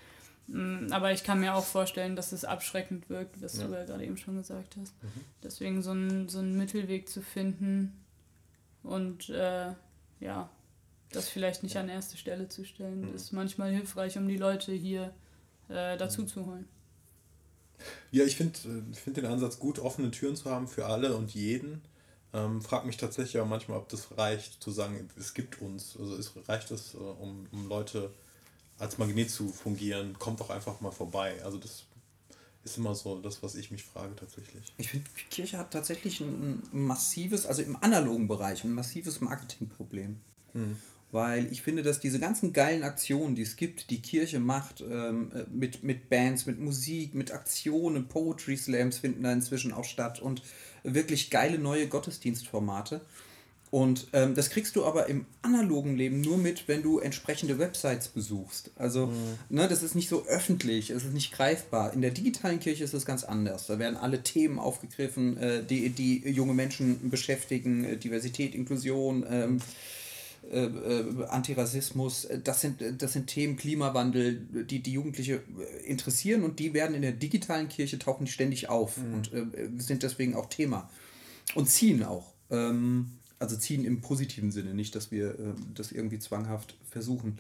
Mm, 0.47 0.89
aber 0.91 1.13
ich 1.13 1.25
kann 1.25 1.41
mir 1.41 1.55
auch 1.55 1.65
vorstellen, 1.65 2.17
dass 2.17 2.33
es 2.33 2.45
abschreckend 2.45 3.09
wirkt, 3.09 3.41
was 3.43 3.59
ja. 3.59 3.67
du 3.67 3.75
ja 3.75 3.85
gerade 3.85 4.05
eben 4.05 4.17
schon 4.17 4.37
gesagt 4.37 4.77
hast. 4.81 4.93
Mhm. 5.03 5.21
Deswegen 5.43 5.83
so 5.83 5.91
einen 5.91 6.29
so 6.29 6.43
Mittelweg 6.43 7.09
zu 7.09 7.23
finden 7.23 7.93
und 8.83 9.29
äh, 9.29 9.73
ja, 10.21 10.51
das 11.13 11.29
vielleicht 11.29 11.63
nicht 11.63 11.77
an 11.77 11.89
erste 11.89 12.17
Stelle 12.17 12.49
zu 12.49 12.65
stellen, 12.65 13.09
mhm. 13.09 13.15
ist 13.15 13.33
manchmal 13.33 13.73
hilfreich, 13.73 14.17
um 14.17 14.29
die 14.29 14.37
Leute 14.37 14.73
hier 14.73 15.13
äh, 15.69 15.97
dazu 15.97 16.23
mhm. 16.23 16.29
zu 16.29 16.47
holen. 16.47 16.69
Ja, 18.11 18.25
ich 18.25 18.37
finde 18.37 18.59
äh, 18.69 18.95
find 18.95 19.17
den 19.17 19.27
Ansatz 19.27 19.59
gut, 19.59 19.79
offene 19.79 20.11
Türen 20.11 20.37
zu 20.37 20.51
haben 20.51 20.69
für 20.69 20.87
alle 20.87 21.17
und 21.17 21.35
jeden. 21.35 21.83
Ähm, 22.33 22.63
frag 22.63 22.87
mich 22.87 22.97
tatsächlich 22.97 23.41
auch 23.41 23.47
manchmal, 23.47 23.79
ob 23.79 23.89
das 23.89 24.17
reicht, 24.17 24.63
zu 24.63 24.71
sagen, 24.71 25.09
es 25.19 25.35
gibt 25.35 25.61
uns. 25.61 25.97
Also 25.99 26.17
es 26.17 26.33
reicht 26.49 26.71
es, 26.71 26.95
äh, 26.95 26.99
um, 26.99 27.47
um 27.51 27.69
Leute 27.69 28.11
als 28.79 28.99
Magnet 28.99 29.31
zu 29.31 29.49
fungieren. 29.49 30.19
Kommt 30.19 30.41
doch 30.41 30.51
einfach 30.51 30.81
mal 30.81 30.93
vorbei. 30.93 31.43
Also 31.45 31.59
das 31.59 31.85
ist 32.65 32.77
immer 32.77 32.95
so 32.95 33.19
das, 33.21 33.43
was 33.43 33.55
ich 33.55 33.71
mich 33.71 33.85
frage 33.85 34.15
tatsächlich. 34.17 34.73
Ich 34.77 34.91
finde, 34.91 35.09
die 35.19 35.35
Kirche 35.35 35.59
hat 35.59 35.73
tatsächlich 35.73 36.21
ein 36.21 36.63
massives, 36.73 37.47
also 37.47 37.63
im 37.63 37.77
analogen 37.83 38.29
Bereich, 38.29 38.65
ein 38.65 38.73
massives 38.73 39.21
Marketingproblem. 39.21 40.21
Mhm. 40.53 40.77
Weil 41.13 41.51
ich 41.51 41.63
finde, 41.63 41.83
dass 41.83 41.99
diese 41.99 42.21
ganzen 42.21 42.53
geilen 42.53 42.85
Aktionen, 42.85 43.35
die 43.35 43.43
es 43.43 43.57
gibt, 43.57 43.91
die 43.91 44.01
Kirche 44.01 44.39
macht, 44.39 44.81
ähm, 44.81 45.33
äh, 45.35 45.45
mit, 45.51 45.83
mit 45.83 46.09
Bands, 46.09 46.47
mit 46.47 46.61
Musik, 46.61 47.15
mit 47.15 47.33
Aktionen, 47.33 48.07
Poetry 48.07 48.57
Slams 48.57 48.99
finden 48.99 49.25
da 49.25 49.33
inzwischen 49.33 49.73
auch 49.73 49.85
statt 49.85 50.21
und 50.21 50.43
wirklich 50.83 51.31
geile 51.31 51.59
neue 51.59 51.89
Gottesdienstformate. 51.89 53.01
Und 53.71 54.09
ähm, 54.15 54.35
das 54.35 54.51
kriegst 54.51 54.75
du 54.75 54.85
aber 54.85 55.07
im 55.07 55.27
analogen 55.43 55.97
Leben 55.97 56.21
nur 56.21 56.39
mit, 56.39 56.67
wenn 56.67 56.83
du 56.83 56.99
entsprechende 56.99 57.61
Websites 57.61 58.09
besuchst. 58.09 58.73
Also, 58.75 59.07
mhm. 59.07 59.39
ne, 59.49 59.69
das 59.69 59.85
ist 59.85 59.95
nicht 59.95 60.09
so 60.09 60.27
öffentlich, 60.27 60.91
es 60.91 61.05
ist 61.05 61.15
nicht 61.15 61.33
greifbar. 61.33 61.93
In 61.93 62.01
der 62.01 62.11
digitalen 62.11 62.59
Kirche 62.59 62.83
ist 62.83 62.95
es 62.95 63.07
ganz 63.07 63.23
anders. 63.23 63.69
Da 63.69 63.79
werden 63.79 63.97
alle 63.97 64.25
Themen 64.25 64.59
aufgegriffen, 64.59 65.37
äh, 65.37 65.63
die, 65.63 65.91
die 65.91 66.29
junge 66.29 66.53
Menschen 66.53 67.11
beschäftigen, 67.11 67.85
äh, 67.85 67.97
Diversität, 67.97 68.57
Inklusion, 68.57 69.25
ähm, 69.31 69.61
äh, 70.51 70.65
äh, 70.65 71.27
Antirassismus. 71.27 72.29
Das 72.45 72.61
sind, 72.61 72.83
das 72.99 73.13
sind 73.13 73.27
Themen, 73.27 73.57
Klimawandel, 73.57 74.41
die 74.65 74.83
die 74.83 74.93
Jugendliche 74.93 75.43
äh, 75.59 75.87
interessieren 75.87 76.43
und 76.43 76.59
die 76.59 76.75
werden 76.75 76.95
in 76.95 77.03
der 77.03 77.13
digitalen 77.13 77.69
Kirche 77.69 77.99
tauchen 77.99 78.25
die 78.25 78.33
ständig 78.33 78.69
auf 78.69 78.97
mhm. 78.97 79.15
und 79.15 79.33
äh, 79.33 79.47
sind 79.79 80.03
deswegen 80.03 80.35
auch 80.35 80.49
Thema 80.49 80.91
und 81.55 81.69
ziehen 81.69 82.03
auch. 82.05 82.33
Ähm, 82.51 83.13
also 83.39 83.57
ziehen 83.57 83.85
im 83.85 84.01
positiven 84.01 84.51
Sinne, 84.51 84.75
nicht, 84.75 84.95
dass 84.95 85.11
wir 85.11 85.31
äh, 85.31 85.55
das 85.75 85.93
irgendwie 85.93 86.19
zwanghaft 86.19 86.77
versuchen. 86.91 87.39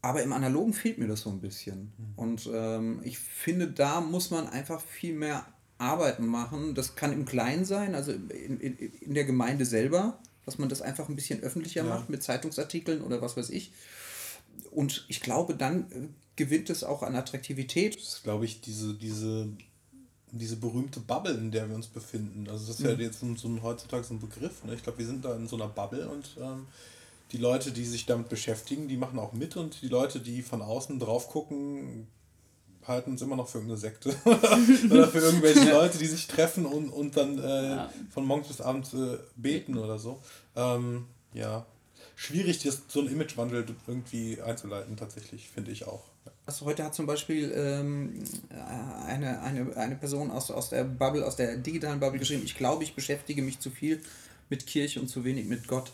Aber 0.00 0.22
im 0.22 0.32
Analogen 0.32 0.72
fehlt 0.72 0.98
mir 0.98 1.08
das 1.08 1.22
so 1.22 1.30
ein 1.30 1.40
bisschen. 1.40 1.92
Mhm. 1.96 2.12
Und 2.16 2.50
ähm, 2.52 3.00
ich 3.04 3.18
finde, 3.18 3.68
da 3.68 4.00
muss 4.00 4.30
man 4.30 4.48
einfach 4.48 4.80
viel 4.80 5.14
mehr 5.14 5.44
Arbeiten 5.78 6.26
machen. 6.26 6.74
Das 6.74 6.96
kann 6.96 7.12
im 7.12 7.24
Kleinen 7.24 7.64
sein, 7.64 7.94
also 7.94 8.12
in, 8.12 8.60
in, 8.60 8.76
in 8.76 9.14
der 9.14 9.24
Gemeinde 9.24 9.64
selber, 9.64 10.18
dass 10.48 10.58
man 10.58 10.70
das 10.70 10.80
einfach 10.80 11.10
ein 11.10 11.14
bisschen 11.14 11.42
öffentlicher 11.42 11.84
ja. 11.84 11.88
macht 11.88 12.08
mit 12.08 12.22
Zeitungsartikeln 12.22 13.02
oder 13.02 13.20
was 13.20 13.36
weiß 13.36 13.50
ich. 13.50 13.72
Und 14.70 15.04
ich 15.08 15.20
glaube, 15.20 15.54
dann 15.54 15.92
äh, 15.92 16.08
gewinnt 16.36 16.70
es 16.70 16.84
auch 16.84 17.02
an 17.02 17.14
Attraktivität. 17.14 17.96
Das 17.96 18.14
ist, 18.14 18.22
glaube 18.24 18.46
ich, 18.46 18.62
diese, 18.62 18.94
diese 18.94 19.48
diese 20.32 20.56
berühmte 20.56 21.00
Bubble, 21.00 21.32
in 21.32 21.50
der 21.50 21.68
wir 21.68 21.74
uns 21.74 21.86
befinden. 21.86 22.48
Also 22.50 22.66
das 22.66 22.76
ist 22.76 22.80
mhm. 22.80 22.90
ja 22.90 23.06
jetzt 23.06 23.20
so 23.20 23.48
ein, 23.48 23.62
heutzutage 23.62 24.04
so 24.04 24.14
ein 24.14 24.20
Begriff. 24.20 24.64
Ne? 24.64 24.74
Ich 24.74 24.82
glaube, 24.82 24.98
wir 24.98 25.06
sind 25.06 25.24
da 25.24 25.34
in 25.34 25.48
so 25.48 25.56
einer 25.56 25.68
Bubble 25.68 26.08
und 26.08 26.36
ähm, 26.40 26.66
die 27.32 27.38
Leute, 27.38 27.72
die 27.72 27.84
sich 27.84 28.06
damit 28.06 28.28
beschäftigen, 28.28 28.88
die 28.88 28.96
machen 28.96 29.18
auch 29.18 29.32
mit 29.32 29.56
und 29.56 29.80
die 29.82 29.88
Leute, 29.88 30.20
die 30.20 30.42
von 30.42 30.62
außen 30.62 30.98
drauf 30.98 31.28
gucken, 31.28 32.08
halten 32.88 33.12
uns 33.12 33.22
immer 33.22 33.36
noch 33.36 33.48
für 33.48 33.58
irgendeine 33.58 33.78
Sekte 33.78 34.14
oder 34.90 35.08
für 35.08 35.18
irgendwelche 35.18 35.70
Leute, 35.70 35.98
die 35.98 36.06
sich 36.06 36.26
treffen 36.26 36.66
und, 36.66 36.88
und 36.88 37.16
dann 37.16 37.38
äh, 37.38 37.68
ja. 37.68 37.92
von 38.10 38.26
morgens 38.26 38.48
bis 38.48 38.60
abends 38.60 38.94
äh, 38.94 39.18
beten 39.36 39.78
oder 39.78 39.98
so. 39.98 40.20
Ähm, 40.56 41.06
ja, 41.32 41.66
schwierig, 42.16 42.62
das, 42.62 42.82
so 42.88 43.00
einen 43.00 43.12
Imagewandel 43.12 43.64
irgendwie 43.86 44.40
einzuleiten, 44.40 44.96
tatsächlich, 44.96 45.48
finde 45.48 45.70
ich 45.70 45.86
auch. 45.86 46.04
Also 46.46 46.64
heute 46.64 46.82
hat 46.82 46.94
zum 46.94 47.06
Beispiel 47.06 47.52
ähm, 47.54 48.24
eine, 49.06 49.40
eine, 49.42 49.76
eine 49.76 49.96
Person 49.96 50.30
aus, 50.30 50.50
aus 50.50 50.70
der 50.70 50.84
Bubble, 50.84 51.24
aus 51.26 51.36
der 51.36 51.56
digitalen 51.58 52.00
Bubble 52.00 52.18
geschrieben, 52.18 52.42
ich 52.44 52.56
glaube, 52.56 52.84
ich 52.84 52.94
beschäftige 52.94 53.42
mich 53.42 53.60
zu 53.60 53.70
viel 53.70 54.02
mit 54.48 54.66
Kirche 54.66 55.00
und 55.00 55.08
zu 55.08 55.24
wenig 55.24 55.46
mit 55.46 55.68
Gott. 55.68 55.92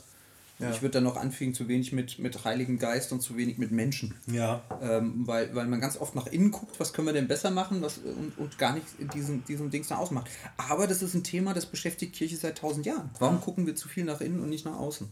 Ja. 0.58 0.70
Ich 0.70 0.82
würde 0.82 0.92
dann 0.92 1.04
noch 1.04 1.16
anfügen, 1.16 1.52
zu 1.52 1.66
wenig 1.66 1.92
mit, 1.92 2.18
mit 2.18 2.44
Heiligen 2.44 2.78
Geist 2.78 3.12
und 3.12 3.20
zu 3.20 3.36
wenig 3.36 3.58
mit 3.58 3.72
Menschen. 3.72 4.14
Ja. 4.26 4.62
Ähm, 4.80 5.26
weil, 5.26 5.54
weil 5.54 5.66
man 5.66 5.80
ganz 5.80 5.96
oft 5.96 6.14
nach 6.14 6.26
innen 6.26 6.52
guckt, 6.52 6.78
was 6.78 6.92
können 6.92 7.08
wir 7.08 7.12
denn 7.12 7.26
besser 7.26 7.50
machen 7.50 7.82
was, 7.82 7.98
und, 7.98 8.38
und 8.38 8.56
gar 8.58 8.74
nicht 8.74 8.86
in 8.98 9.08
diesem, 9.08 9.44
diesem 9.44 9.70
Dings 9.70 9.90
nach 9.90 9.98
außen 9.98 10.14
macht. 10.14 10.30
Aber 10.56 10.86
das 10.86 11.02
ist 11.02 11.14
ein 11.14 11.24
Thema, 11.24 11.54
das 11.54 11.66
beschäftigt 11.66 12.14
Kirche 12.14 12.36
seit 12.36 12.58
tausend 12.58 12.86
Jahren. 12.86 13.10
Warum 13.18 13.40
gucken 13.40 13.66
wir 13.66 13.74
zu 13.74 13.88
viel 13.88 14.04
nach 14.04 14.20
innen 14.20 14.40
und 14.40 14.48
nicht 14.48 14.64
nach 14.64 14.78
außen? 14.78 15.08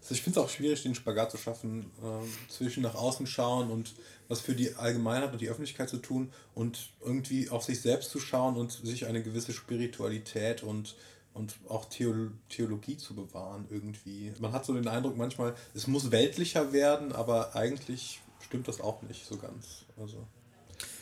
Also 0.00 0.14
ich 0.14 0.22
finde 0.22 0.38
es 0.38 0.46
auch 0.46 0.50
schwierig, 0.50 0.82
den 0.84 0.94
Spagat 0.94 1.32
zu 1.32 1.36
schaffen, 1.36 1.90
äh, 2.00 2.50
zwischen 2.52 2.82
nach 2.84 2.94
außen 2.94 3.26
schauen 3.26 3.70
und 3.70 3.94
was 4.28 4.40
für 4.40 4.54
die 4.54 4.74
Allgemeinheit 4.76 5.32
und 5.32 5.40
die 5.40 5.48
Öffentlichkeit 5.48 5.88
zu 5.88 5.98
tun 5.98 6.30
und 6.54 6.90
irgendwie 7.04 7.50
auf 7.50 7.64
sich 7.64 7.80
selbst 7.80 8.10
zu 8.10 8.20
schauen 8.20 8.56
und 8.56 8.70
sich 8.70 9.06
eine 9.06 9.22
gewisse 9.22 9.52
Spiritualität 9.52 10.62
und, 10.62 10.94
und 11.36 11.56
auch 11.68 11.84
Theologie 11.84 12.96
zu 12.96 13.14
bewahren 13.14 13.66
irgendwie. 13.70 14.32
Man 14.40 14.52
hat 14.52 14.64
so 14.64 14.74
den 14.74 14.88
Eindruck 14.88 15.16
manchmal, 15.16 15.54
es 15.74 15.86
muss 15.86 16.10
weltlicher 16.10 16.72
werden, 16.72 17.12
aber 17.12 17.54
eigentlich 17.54 18.20
stimmt 18.40 18.68
das 18.68 18.80
auch 18.80 19.02
nicht 19.02 19.26
so 19.26 19.36
ganz. 19.36 19.84
Also. 19.98 20.26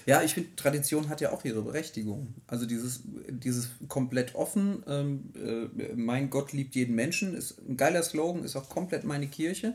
Ja, 0.06 0.22
ich 0.22 0.34
finde, 0.34 0.54
Tradition 0.56 1.08
hat 1.08 1.20
ja 1.20 1.32
auch 1.32 1.44
ihre 1.44 1.62
Berechtigung. 1.62 2.34
Also 2.46 2.66
dieses, 2.66 3.02
dieses 3.28 3.70
komplett 3.88 4.34
offen, 4.34 4.82
ähm, 4.86 5.32
äh, 5.34 5.94
mein 5.94 6.30
Gott 6.30 6.52
liebt 6.52 6.74
jeden 6.74 6.94
Menschen, 6.94 7.34
ist 7.34 7.58
ein 7.66 7.76
geiler 7.76 8.02
Slogan, 8.02 8.44
ist 8.44 8.56
auch 8.56 8.68
komplett 8.68 9.04
meine 9.04 9.28
Kirche. 9.28 9.74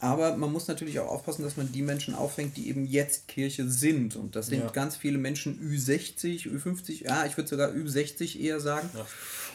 Aber 0.00 0.36
man 0.36 0.52
muss 0.52 0.68
natürlich 0.68 1.00
auch 1.00 1.08
aufpassen, 1.08 1.42
dass 1.42 1.56
man 1.56 1.72
die 1.72 1.82
Menschen 1.82 2.14
auffängt, 2.14 2.56
die 2.56 2.68
eben 2.68 2.86
jetzt 2.86 3.26
Kirche 3.26 3.68
sind. 3.68 4.14
Und 4.14 4.36
das 4.36 4.46
sind 4.46 4.60
ja. 4.60 4.70
ganz 4.70 4.96
viele 4.96 5.18
Menschen 5.18 5.58
Ü60, 5.60 6.48
Ü50, 6.48 7.04
ja, 7.04 7.26
ich 7.26 7.36
würde 7.36 7.50
sogar 7.50 7.70
Ü60 7.70 8.38
eher 8.38 8.60
sagen. 8.60 8.88
Ja. 8.94 9.06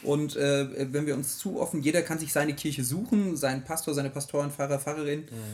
Und 0.03 0.35
äh, 0.35 0.91
wenn 0.91 1.05
wir 1.05 1.15
uns 1.15 1.37
zu 1.37 1.61
offen, 1.61 1.81
jeder 1.81 2.01
kann 2.01 2.19
sich 2.19 2.33
seine 2.33 2.55
Kirche 2.55 2.83
suchen, 2.83 3.37
seinen 3.37 3.63
Pastor, 3.63 3.93
seine 3.93 4.09
Pastorin, 4.09 4.51
Pfarrer, 4.51 4.79
Pfarrerin. 4.79 5.21
Mhm. 5.21 5.53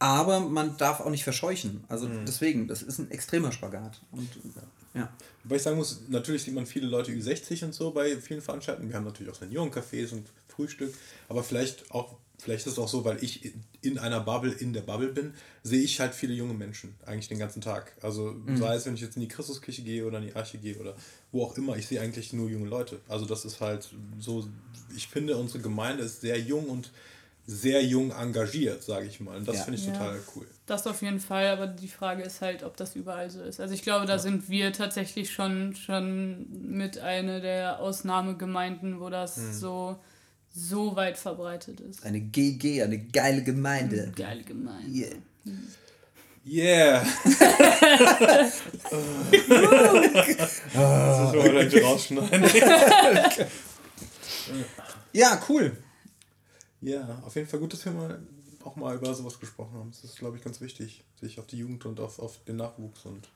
Aber 0.00 0.40
man 0.40 0.76
darf 0.76 0.98
auch 1.00 1.10
nicht 1.10 1.24
verscheuchen. 1.24 1.84
Also 1.88 2.08
mhm. 2.08 2.26
deswegen, 2.26 2.66
das 2.66 2.82
ist 2.82 2.98
ein 2.98 3.10
extremer 3.12 3.52
Spagat. 3.52 4.02
Und, 4.10 4.28
ja. 4.94 5.08
Wobei 5.44 5.56
ich 5.56 5.62
sagen 5.62 5.76
muss, 5.76 6.02
natürlich 6.08 6.42
sieht 6.42 6.54
man 6.54 6.66
viele 6.66 6.88
Leute 6.88 7.12
Ü60 7.12 7.64
und 7.66 7.72
so 7.72 7.92
bei 7.92 8.16
vielen 8.16 8.42
Veranstaltungen. 8.42 8.88
Wir 8.88 8.96
haben 8.96 9.04
natürlich 9.04 9.32
auch 9.32 9.40
Seniorencafés 9.40 10.12
und 10.12 10.26
Frühstück. 10.48 10.92
Aber 11.28 11.44
vielleicht 11.44 11.90
auch 11.92 12.16
vielleicht 12.38 12.66
ist 12.66 12.74
es 12.74 12.78
auch 12.78 12.88
so, 12.88 13.04
weil 13.04 13.22
ich 13.22 13.52
in 13.80 13.98
einer 13.98 14.20
Bubble 14.20 14.52
in 14.52 14.72
der 14.72 14.82
Bubble 14.82 15.08
bin, 15.08 15.34
sehe 15.62 15.82
ich 15.82 16.00
halt 16.00 16.14
viele 16.14 16.34
junge 16.34 16.54
Menschen 16.54 16.94
eigentlich 17.04 17.28
den 17.28 17.38
ganzen 17.38 17.60
Tag. 17.60 17.92
Also 18.02 18.32
mhm. 18.32 18.56
sei 18.56 18.74
es, 18.74 18.86
wenn 18.86 18.94
ich 18.94 19.00
jetzt 19.00 19.16
in 19.16 19.22
die 19.22 19.28
Christuskirche 19.28 19.82
gehe 19.82 20.04
oder 20.04 20.18
in 20.18 20.26
die 20.26 20.34
Arche 20.34 20.58
gehe 20.58 20.76
oder 20.76 20.94
wo 21.32 21.42
auch 21.44 21.56
immer, 21.56 21.76
ich 21.76 21.86
sehe 21.86 22.00
eigentlich 22.00 22.32
nur 22.32 22.48
junge 22.48 22.68
Leute. 22.68 23.00
Also 23.08 23.26
das 23.26 23.44
ist 23.44 23.60
halt 23.60 23.88
so, 24.18 24.46
ich 24.94 25.08
finde, 25.08 25.36
unsere 25.36 25.60
Gemeinde 25.60 26.04
ist 26.04 26.20
sehr 26.20 26.38
jung 26.38 26.66
und 26.66 26.90
sehr 27.46 27.82
jung 27.84 28.10
engagiert, 28.10 28.82
sage 28.82 29.06
ich 29.06 29.20
mal. 29.20 29.36
Und 29.36 29.46
das 29.46 29.56
ja. 29.56 29.62
finde 29.62 29.78
ich 29.78 29.86
total 29.86 30.18
cool. 30.34 30.46
Das 30.66 30.86
auf 30.88 31.00
jeden 31.00 31.20
Fall, 31.20 31.46
aber 31.46 31.68
die 31.68 31.88
Frage 31.88 32.24
ist 32.24 32.40
halt, 32.40 32.64
ob 32.64 32.76
das 32.76 32.96
überall 32.96 33.30
so 33.30 33.40
ist. 33.40 33.60
Also 33.60 33.72
ich 33.72 33.82
glaube, 33.82 34.04
da 34.04 34.14
ja. 34.14 34.18
sind 34.18 34.48
wir 34.48 34.72
tatsächlich 34.72 35.32
schon, 35.32 35.76
schon 35.76 36.46
mit 36.50 36.98
einer 36.98 37.40
der 37.40 37.78
Ausnahmegemeinden, 37.78 38.98
wo 38.98 39.10
das 39.10 39.36
mhm. 39.36 39.52
so 39.52 39.96
so 40.56 40.96
weit 40.96 41.18
verbreitet 41.18 41.80
ist. 41.80 42.02
Eine 42.04 42.20
GG, 42.20 42.82
eine 42.82 42.98
geile 42.98 43.42
Gemeinde. 43.42 44.04
Eine 44.04 44.12
geile 44.12 44.42
Gemeinde. 44.42 44.90
Yeah. 44.90 45.16
Yeah. 46.46 47.00
das 47.24 48.62
müssen 51.32 51.44
wir 51.44 51.66
gleich 51.66 51.84
rausschneiden. 51.84 52.44
ja, 55.12 55.42
cool. 55.48 55.76
Ja, 56.80 57.22
auf 57.26 57.34
jeden 57.34 57.48
Fall 57.48 57.60
gut, 57.60 57.72
dass 57.74 57.84
wir 57.84 57.92
mal 57.92 58.22
auch 58.64 58.76
mal 58.76 58.96
über 58.96 59.14
sowas 59.14 59.38
gesprochen 59.38 59.74
haben. 59.74 59.90
Das 59.90 60.04
ist, 60.04 60.16
glaube 60.18 60.38
ich, 60.38 60.42
ganz 60.42 60.60
wichtig, 60.60 61.04
sich 61.20 61.38
auf 61.38 61.46
die 61.46 61.58
Jugend 61.58 61.84
und 61.84 62.00
auf, 62.00 62.18
auf 62.18 62.42
den 62.44 62.56
Nachwuchs 62.56 63.04
und 63.04 63.28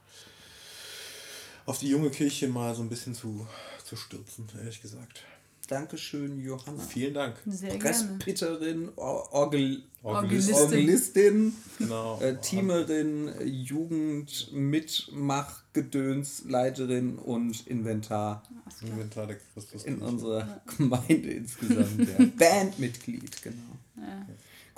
auf 1.66 1.78
die 1.78 1.88
junge 1.88 2.10
Kirche 2.10 2.48
mal 2.48 2.74
so 2.74 2.82
ein 2.82 2.88
bisschen 2.88 3.14
zu, 3.14 3.46
zu 3.84 3.96
stürzen, 3.96 4.48
ehrlich 4.56 4.80
gesagt. 4.80 5.24
Dankeschön, 5.70 6.40
Johanna. 6.40 6.82
Vielen 6.82 7.14
Dank. 7.14 7.36
Sehr 7.46 7.78
gerne. 7.78 8.92
Or 8.96 9.32
Orgel 9.32 9.84
Orgelistin. 10.02 10.54
Orgelistin, 10.56 11.56
Genau. 11.78 12.18
äh, 12.20 12.34
Teamerin, 12.40 13.30
Jugend, 13.44 14.50
Mitmachgedöns, 14.52 16.42
Leiterin 16.48 17.18
und 17.18 17.68
Inventar 17.68 18.42
Inventar 18.82 19.28
der 19.28 19.36
Christus. 19.54 19.84
in 19.84 20.02
unserer 20.02 20.60
Gemeinde 20.76 21.30
insgesamt. 21.30 22.00
Ja. 22.00 22.24
Bandmitglied, 22.36 23.40
genau. 23.40 23.76
Ja. 23.96 24.26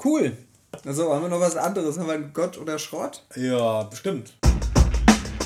Cool. 0.04 0.36
Also 0.84 1.10
haben 1.14 1.22
wir 1.22 1.30
noch 1.30 1.40
was 1.40 1.56
anderes? 1.56 1.98
Haben 1.98 2.08
wir 2.08 2.14
einen 2.14 2.32
Gott 2.34 2.58
oder 2.58 2.78
Schrott? 2.78 3.24
Ja, 3.36 3.84
bestimmt. 3.84 4.34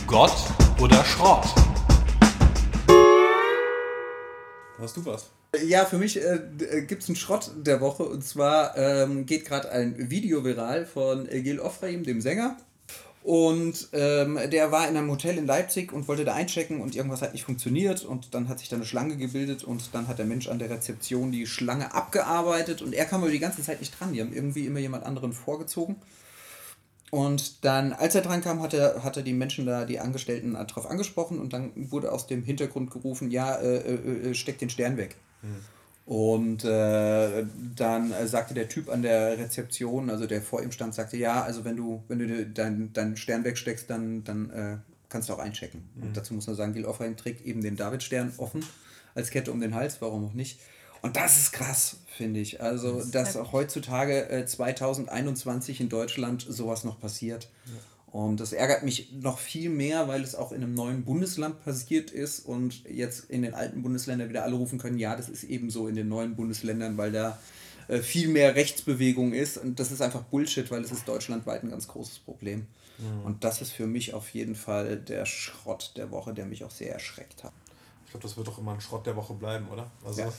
Gott 0.09 0.35
oder 0.81 1.05
Schrott? 1.05 1.47
Hast 4.79 4.97
du 4.97 5.05
was? 5.07 5.31
Ja, 5.65 5.85
für 5.85 5.99
mich 5.99 6.17
äh, 6.17 6.41
gibt 6.87 7.03
es 7.03 7.09
einen 7.09 7.17
Schrott 7.17 7.51
der 7.57 7.81
Woche 7.81 8.05
und 8.05 8.25
zwar 8.25 8.77
ähm, 8.77 9.27
geht 9.27 9.45
gerade 9.45 9.71
ein 9.71 10.11
Video 10.11 10.45
viral 10.45 10.87
von 10.87 11.29
äh, 11.29 11.41
Gil 11.43 11.61
Ofraim, 11.61 12.05
dem 12.05 12.21
Sänger. 12.21 12.57
Und 13.23 13.89
ähm, 13.93 14.39
der 14.53 14.71
war 14.71 14.89
in 14.89 14.97
einem 14.97 15.11
Hotel 15.11 15.37
in 15.37 15.47
Leipzig 15.47 15.93
und 15.93 16.07
wollte 16.07 16.25
da 16.25 16.35
einchecken 16.35 16.81
und 16.81 16.95
irgendwas 16.95 17.23
hat 17.23 17.33
nicht 17.33 17.45
funktioniert 17.45 18.05
und 18.05 18.35
dann 18.35 18.49
hat 18.49 18.61
sich 18.61 18.69
da 18.69 18.77
eine 18.77 18.85
Schlange 18.85 19.17
gebildet 19.17 19.65
und 19.65 19.93
dann 19.93 20.07
hat 20.07 20.21
der 20.21 20.27
Mensch 20.27 20.47
an 20.47 20.61
der 20.61 20.71
Rezeption 20.71 21.33
die 21.33 21.45
Schlange 21.47 21.93
abgearbeitet 21.93 22.83
und 22.83 22.95
er 22.95 23.05
kam 23.05 23.23
aber 23.23 23.33
die 23.33 23.41
ganze 23.41 23.63
Zeit 23.63 23.81
nicht 23.81 23.99
dran. 23.99 24.13
Die 24.13 24.21
haben 24.21 24.33
irgendwie 24.33 24.67
immer 24.67 24.79
jemand 24.79 25.05
anderen 25.05 25.33
vorgezogen. 25.33 25.97
Und 27.11 27.65
dann, 27.65 27.93
als 27.93 28.15
er 28.15 28.23
dran 28.23 28.43
kam, 28.43 28.63
hat 28.63 28.75
er, 28.75 29.03
hat 29.03 29.17
er 29.17 29.23
die 29.23 29.33
Menschen 29.33 29.67
da, 29.67 29.85
die 29.85 29.99
Angestellten, 29.99 30.55
darauf 30.55 30.89
angesprochen 30.89 31.39
und 31.39 31.53
dann 31.53 31.73
wurde 31.75 32.13
aus 32.13 32.27
dem 32.27 32.45
Hintergrund 32.45 32.91
gerufen, 32.91 33.31
ja, 33.31 33.57
äh, 33.57 33.77
äh, 33.77 34.31
äh, 34.31 34.35
steck 34.35 34.59
den 34.59 34.71
Stern 34.71 34.97
weg. 34.97 35.17
Und 36.07 36.65
äh, 36.65 37.45
dann 37.75 38.13
äh, 38.13 38.29
sagte 38.29 38.55
der 38.55 38.69
Typ 38.69 38.89
an 38.89 39.03
der 39.03 39.39
Rezeption, 39.39 40.09
also 40.09 40.27
der 40.27 40.41
vor 40.41 40.63
ihm 40.63 40.71
stand, 40.71 40.95
sagte, 40.95 41.17
ja, 41.17 41.43
also 41.43 41.65
wenn 41.65 41.77
du, 41.77 42.05
wenn 42.07 42.21
du 42.21 42.47
deinen 42.47 42.93
deinen 42.93 43.17
Stern 43.17 43.43
wegsteckst, 43.43 43.91
dann, 43.91 44.23
dann 44.23 44.51
äh, 44.51 44.77
kannst 45.09 45.29
du 45.29 45.33
auch 45.33 45.41
einchecken. 45.41 45.89
Und 46.01 46.17
dazu 46.17 46.35
muss 46.35 46.47
man 46.47 46.55
sagen, 46.55 46.75
Gil 46.75 46.85
Offrein 46.85 47.17
trägt 47.17 47.45
eben 47.45 47.61
den 47.61 47.75
Davidstern 47.75 48.33
offen 48.37 48.65
als 49.17 49.31
Kette 49.31 49.51
um 49.51 49.61
den 49.61 49.75
Hals, 49.75 50.01
warum 50.01 50.27
auch 50.27 50.35
nicht. 50.35 50.61
Und 51.03 51.17
das 51.17 51.37
ist 51.37 51.53
krass, 51.53 51.97
finde 52.07 52.41
ich. 52.41 52.61
Also, 52.61 53.05
dass 53.05 53.35
heftig. 53.35 53.53
heutzutage 53.53 54.29
äh, 54.29 54.47
2021 54.47 55.81
in 55.81 55.89
Deutschland 55.89 56.47
sowas 56.49 56.85
noch 56.85 57.01
passiert. 57.01 57.49
Und 58.17 58.41
das 58.41 58.55
ärgert 58.55 58.83
mich 58.83 59.13
noch 59.13 59.39
viel 59.39 59.69
mehr, 59.69 60.09
weil 60.09 60.23
es 60.23 60.35
auch 60.35 60.51
in 60.51 60.63
einem 60.63 60.73
neuen 60.73 61.05
Bundesland 61.05 61.63
passiert 61.63 62.11
ist 62.11 62.47
und 62.47 62.83
jetzt 62.89 63.29
in 63.29 63.43
den 63.43 63.53
alten 63.53 63.83
Bundesländern 63.83 64.31
wieder 64.31 64.43
alle 64.43 64.55
rufen 64.55 64.79
können, 64.79 64.99
ja, 64.99 65.15
das 65.17 65.29
ist 65.29 65.45
eben 65.45 65.69
so 65.69 65.87
in 65.87 65.97
den 65.97 66.09
neuen 66.09 66.35
Bundesländern, 66.35 66.97
weil 66.97 67.13
da 67.13 67.39
äh, 67.89 67.99
viel 67.99 68.29
mehr 68.29 68.55
Rechtsbewegung 68.55 69.35
ist. 69.35 69.59
Und 69.59 69.79
das 69.81 69.93
ist 69.93 70.01
einfach 70.01 70.23
Bullshit, 70.23 70.71
weil 70.71 70.83
es 70.83 70.93
ist 70.93 71.07
deutschlandweit 71.07 71.63
ein 71.63 71.69
ganz 71.69 71.89
großes 71.89 72.21
Problem. 72.21 72.67
Und 73.23 73.45
das 73.45 73.61
ist 73.61 73.73
für 73.73 73.87
mich 73.87 74.15
auf 74.15 74.31
jeden 74.31 74.55
Fall 74.55 74.97
der 74.97 75.27
Schrott 75.27 75.93
der 75.99 76.11
Woche, 76.11 76.33
der 76.33 76.47
mich 76.47 76.65
auch 76.65 76.71
sehr 76.71 76.95
erschreckt 76.95 77.45
hat. 77.45 77.53
Ich 78.07 78.13
glaube, 78.13 78.23
das 78.23 78.39
wird 78.39 78.47
doch 78.49 78.57
immer 78.57 78.73
ein 78.73 78.81
Schrott 78.81 79.05
der 79.05 79.15
Woche 79.17 79.35
bleiben, 79.35 79.69
oder? 79.69 79.91
Also, 80.07 80.23
Ja. 80.23 80.33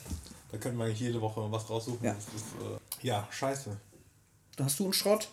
da 0.52 0.58
könnten 0.58 0.80
wir 0.80 0.86
eigentlich 0.86 1.02
jede 1.02 1.22
Woche 1.22 1.46
was 1.52 1.70
raussuchen. 1.70 2.04
Ja. 2.04 2.16
Das 2.16 2.24
ist, 2.24 2.46
äh, 3.04 3.06
ja, 3.08 3.28
scheiße. 3.30 3.78
Hast 4.60 4.80
du 4.80 4.86
einen 4.86 4.94
Schrott? 4.94 5.30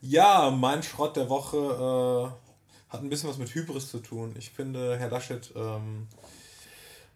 Ja, 0.00 0.50
mein 0.50 0.82
Schrott 0.82 1.16
der 1.16 1.28
Woche 1.28 1.56
äh, 1.56 2.92
hat 2.92 3.02
ein 3.02 3.08
bisschen 3.08 3.28
was 3.28 3.38
mit 3.38 3.54
Hybris 3.54 3.90
zu 3.90 3.98
tun. 3.98 4.34
Ich 4.38 4.50
finde, 4.50 4.98
Herr 4.98 5.10
Laschet 5.10 5.52
ähm, 5.56 6.06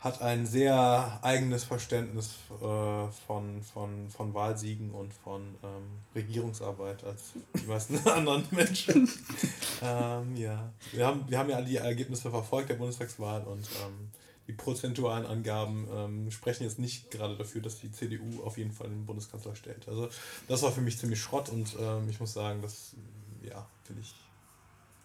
hat 0.01 0.23
ein 0.23 0.47
sehr 0.47 1.19
eigenes 1.23 1.65
Verständnis 1.65 2.37
äh, 2.61 3.13
von, 3.27 3.63
von, 3.63 4.09
von 4.09 4.35
Wahlsiegen 4.35 4.93
und 4.93 5.13
von 5.13 5.43
ähm, 5.63 6.01
Regierungsarbeit 6.15 7.05
als 7.05 7.33
die 7.55 7.67
meisten 7.67 7.99
anderen 8.09 8.47
Menschen. 8.51 9.09
ähm, 9.83 10.37
ja. 10.37 10.73
wir, 10.93 11.07
haben, 11.07 11.25
wir 11.29 11.39
haben 11.39 11.51
ja 11.51 11.57
alle 11.57 11.67
die 11.67 11.77
Ergebnisse 11.77 12.31
verfolgt 12.31 12.71
der 12.71 12.77
Bundestagswahl 12.77 13.43
und 13.43 13.69
ähm, 13.85 14.11
die 14.51 14.57
prozentualen 14.57 15.27
Angaben 15.27 15.87
ähm, 15.93 16.31
sprechen 16.33 16.65
jetzt 16.65 16.81
nicht 16.81 17.11
gerade 17.11 17.37
dafür, 17.37 17.63
dass 17.63 17.79
die 17.79 17.93
CDU 17.93 18.43
auf 18.43 18.59
jeden 18.59 18.73
Fall 18.73 18.89
den 18.89 19.07
Bundeskanzler 19.07 19.55
stellt. 19.55 19.87
Also 19.87 20.09
das 20.49 20.63
war 20.63 20.73
für 20.73 20.81
mich 20.81 20.99
ziemlich 20.99 21.21
Schrott 21.21 21.51
und 21.51 21.77
ähm, 21.81 22.09
ich 22.09 22.19
muss 22.19 22.33
sagen, 22.33 22.61
das 22.61 22.97
ja, 23.43 23.65
finde 23.85 24.03
ich 24.03 24.13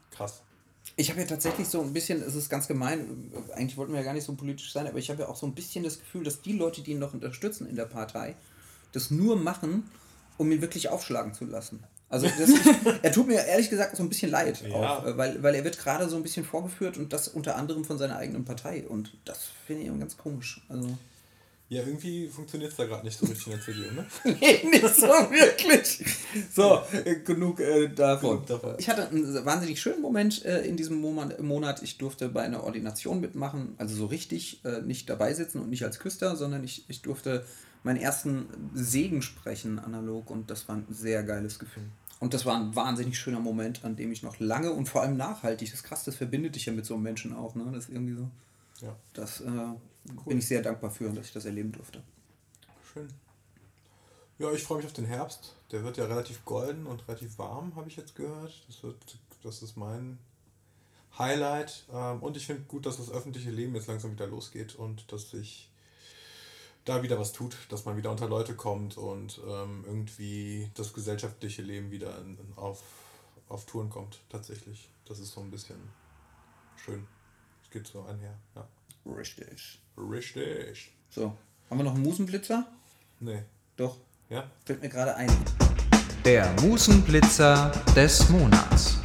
krass. 0.10 0.42
Ich 0.96 1.10
habe 1.12 1.22
ja 1.22 1.28
tatsächlich 1.28 1.68
so 1.68 1.82
ein 1.82 1.94
bisschen, 1.94 2.24
es 2.24 2.34
ist 2.34 2.50
ganz 2.50 2.68
gemein, 2.68 3.32
eigentlich 3.54 3.78
wollten 3.78 3.94
wir 3.94 4.00
ja 4.00 4.06
gar 4.06 4.14
nicht 4.14 4.24
so 4.24 4.34
politisch 4.34 4.72
sein, 4.72 4.88
aber 4.88 4.98
ich 4.98 5.10
habe 5.12 5.24
ja 5.24 5.30
auch 5.30 5.36
so 5.36 5.46
ein 5.46 5.54
bisschen 5.54 5.84
das 5.84 6.00
Gefühl, 6.00 6.24
dass 6.24 6.42
die 6.42 6.54
Leute, 6.54 6.82
die 6.82 6.92
ihn 6.92 7.00
noch 7.00 7.14
unterstützen 7.14 7.68
in 7.68 7.76
der 7.76 7.86
Partei, 7.86 8.36
das 8.94 9.12
nur 9.12 9.36
machen, 9.36 9.90
um 10.38 10.52
ihn 10.52 10.62
wirklich 10.62 10.90
aufschlagen 10.90 11.34
zu 11.34 11.46
lassen. 11.46 11.84
Also 12.10 12.28
das 12.28 12.50
er 13.02 13.12
tut 13.12 13.28
mir 13.28 13.44
ehrlich 13.46 13.70
gesagt 13.70 13.96
so 13.98 14.04
ein 14.04 14.10
bisschen 14.10 14.30
leid, 14.32 14.62
Ja. 14.68 14.76
auch, 14.76 15.06
äh, 15.06 15.18
weil, 15.18 15.42
weil 15.42 15.56
er 15.56 15.64
wird 15.64 15.78
gerade 15.80 16.08
so 16.08 16.16
ein 16.16 16.24
bisschen 16.24 16.46
vorgeführt 16.46 16.98
und 16.98 17.12
das 17.14 17.28
unter 17.28 17.56
anderem 17.56 17.84
von 17.84 17.98
seiner 17.98 18.18
eigenen 18.18 18.46
Partei 18.46 18.86
und 18.88 19.12
das 19.26 19.40
finde 19.66 19.82
ich 19.84 19.88
immer 19.88 19.98
ganz 19.98 20.16
komisch. 20.16 20.62
Also 20.70 20.88
Ja, 21.68 21.82
irgendwie 21.82 22.28
funktioniert 22.28 22.72
es 22.72 22.78
da 22.78 22.86
gerade 22.86 23.04
nicht 23.04 23.18
so 23.18 23.26
richtig 23.26 23.48
in 23.48 23.54
der 23.54 23.62
CDU, 23.62 23.92
ne? 23.96 24.06
nee, 24.40 24.70
nicht 24.70 24.96
so 24.96 25.08
wirklich. 25.08 26.06
So, 26.54 26.80
äh, 26.94 27.16
genug 27.16 27.60
äh, 27.60 27.88
davon. 27.90 28.36
Genug 28.36 28.46
davon. 28.46 28.76
Ich 28.78 28.88
hatte 28.88 29.08
einen 29.10 29.44
wahnsinnig 29.44 29.82
schönen 29.82 30.00
Moment 30.02 30.46
äh, 30.46 30.62
in 30.62 30.78
diesem 30.78 30.98
Monat, 31.02 31.42
Monat. 31.42 31.82
Ich 31.82 31.98
durfte 31.98 32.30
bei 32.30 32.44
einer 32.44 32.64
Ordination 32.64 33.20
mitmachen, 33.20 33.74
also 33.80 33.96
so 33.96 34.06
richtig, 34.06 34.64
äh, 34.64 34.82
nicht 34.82 35.10
dabei 35.10 35.34
sitzen 35.34 35.60
und 35.60 35.70
nicht 35.72 35.84
als 35.84 35.98
Küster, 35.98 36.36
sondern 36.36 36.64
ich, 36.64 36.86
ich 36.88 37.02
durfte 37.02 37.44
meinen 37.86 37.98
ersten 38.02 38.48
Segen 38.74 39.22
sprechen 39.22 39.80
analog 39.80 40.30
und 40.30 40.50
das 40.50 40.68
war 40.68 40.76
ein 40.76 40.86
sehr 40.90 41.24
geiles 41.24 41.60
Gefühl. 41.60 41.86
Und 42.20 42.34
das 42.34 42.46
war 42.46 42.56
ein 42.58 42.76
wahnsinnig 42.76 43.18
schöner 43.20 43.40
Moment, 43.40 43.86
an 43.86 43.96
dem 43.96 44.12
ich 44.12 44.24
noch 44.24 44.40
lange 44.40 44.72
und 44.72 44.90
vor 44.90 45.02
allem 45.04 45.18
nachhaltig, 45.18 45.70
das 45.72 45.84
krass, 45.84 46.04
das 46.04 46.16
verbindet 46.16 46.56
dich 46.56 46.66
ja 46.66 46.74
mit 46.74 46.86
so 46.86 46.96
einem 46.96 47.04
Menschen 47.04 47.36
auch, 47.36 47.56
ne? 47.56 47.66
Das 47.74 47.86
ist 47.86 47.90
irgendwie 47.92 48.16
so. 48.16 48.28
Ja, 48.82 48.96
Das 49.14 49.42
äh, 49.42 49.46
bin 50.26 50.38
ich 50.40 50.48
sehr 50.48 50.62
dankbar 50.62 50.90
für, 50.92 51.10
dass 51.10 51.28
ich 51.28 51.34
das 51.34 51.46
erleben 51.46 51.72
durfte. 51.72 52.02
schön. 52.92 53.08
Ja, 54.38 54.52
ich 54.52 54.64
freue 54.64 54.78
mich 54.78 54.86
auf 54.88 54.94
den 54.94 55.06
Herbst. 55.06 55.56
Der 55.72 55.84
wird 55.84 55.98
ja 55.98 56.06
relativ 56.06 56.44
golden 56.44 56.88
und 56.88 57.08
relativ 57.08 57.38
warm, 57.38 57.76
habe 57.76 57.88
ich 57.88 57.96
jetzt 57.96 58.16
gehört. 58.16 58.64
Das, 58.68 58.84
wird, 58.84 58.98
das 59.44 59.62
ist 59.62 59.78
mein 59.78 60.18
Highlight. 61.18 61.86
Ähm, 61.94 62.20
Und 62.22 62.36
ich 62.36 62.46
finde 62.46 62.64
gut, 62.64 62.86
dass 62.86 62.98
das 62.98 63.10
öffentliche 63.12 63.52
Leben 63.52 63.76
jetzt 63.76 63.88
langsam 63.88 64.12
wieder 64.12 64.28
losgeht 64.28 64.76
und 64.76 65.12
dass 65.12 65.30
sich 65.30 65.70
da 66.86 67.02
wieder 67.04 67.20
was 67.20 67.34
tut, 67.34 67.58
dass 67.70 67.86
man 67.86 67.98
wieder 67.98 68.12
unter 68.12 68.28
Leute 68.30 68.56
kommt 68.56 68.96
und 68.98 69.40
ähm, 69.48 69.84
irgendwie 69.86 70.72
das 70.76 70.94
gesellschaftliche 70.94 71.62
Leben 71.64 71.92
wieder 71.92 72.18
in, 72.22 72.38
in, 72.38 72.54
auf, 72.56 72.84
auf 73.50 73.66
Touren 73.66 73.90
kommt, 73.90 74.20
tatsächlich. 74.30 74.90
Das 75.06 75.20
ist 75.20 75.32
so 75.34 75.42
ein 75.42 75.52
bisschen 75.52 75.78
schön. 76.84 77.06
Es 77.64 77.70
geht 77.72 77.88
so 77.88 78.04
einher, 78.06 78.38
ja. 78.56 78.68
Richtig. 79.06 79.82
Richtig. 79.98 80.92
So, 81.10 81.36
haben 81.70 81.78
wir 81.80 81.84
noch 81.84 81.96
einen 81.96 82.04
Musenblitzer? 82.04 82.68
Nee. 83.20 83.44
Doch, 83.78 83.98
Ja? 84.30 84.50
fällt 84.66 84.82
mir 84.82 84.90
gerade 84.90 85.16
ein. 85.16 85.30
Der 86.24 86.52
Musenblitzer 86.62 87.72
des 87.96 88.30
Monats. 88.30 88.98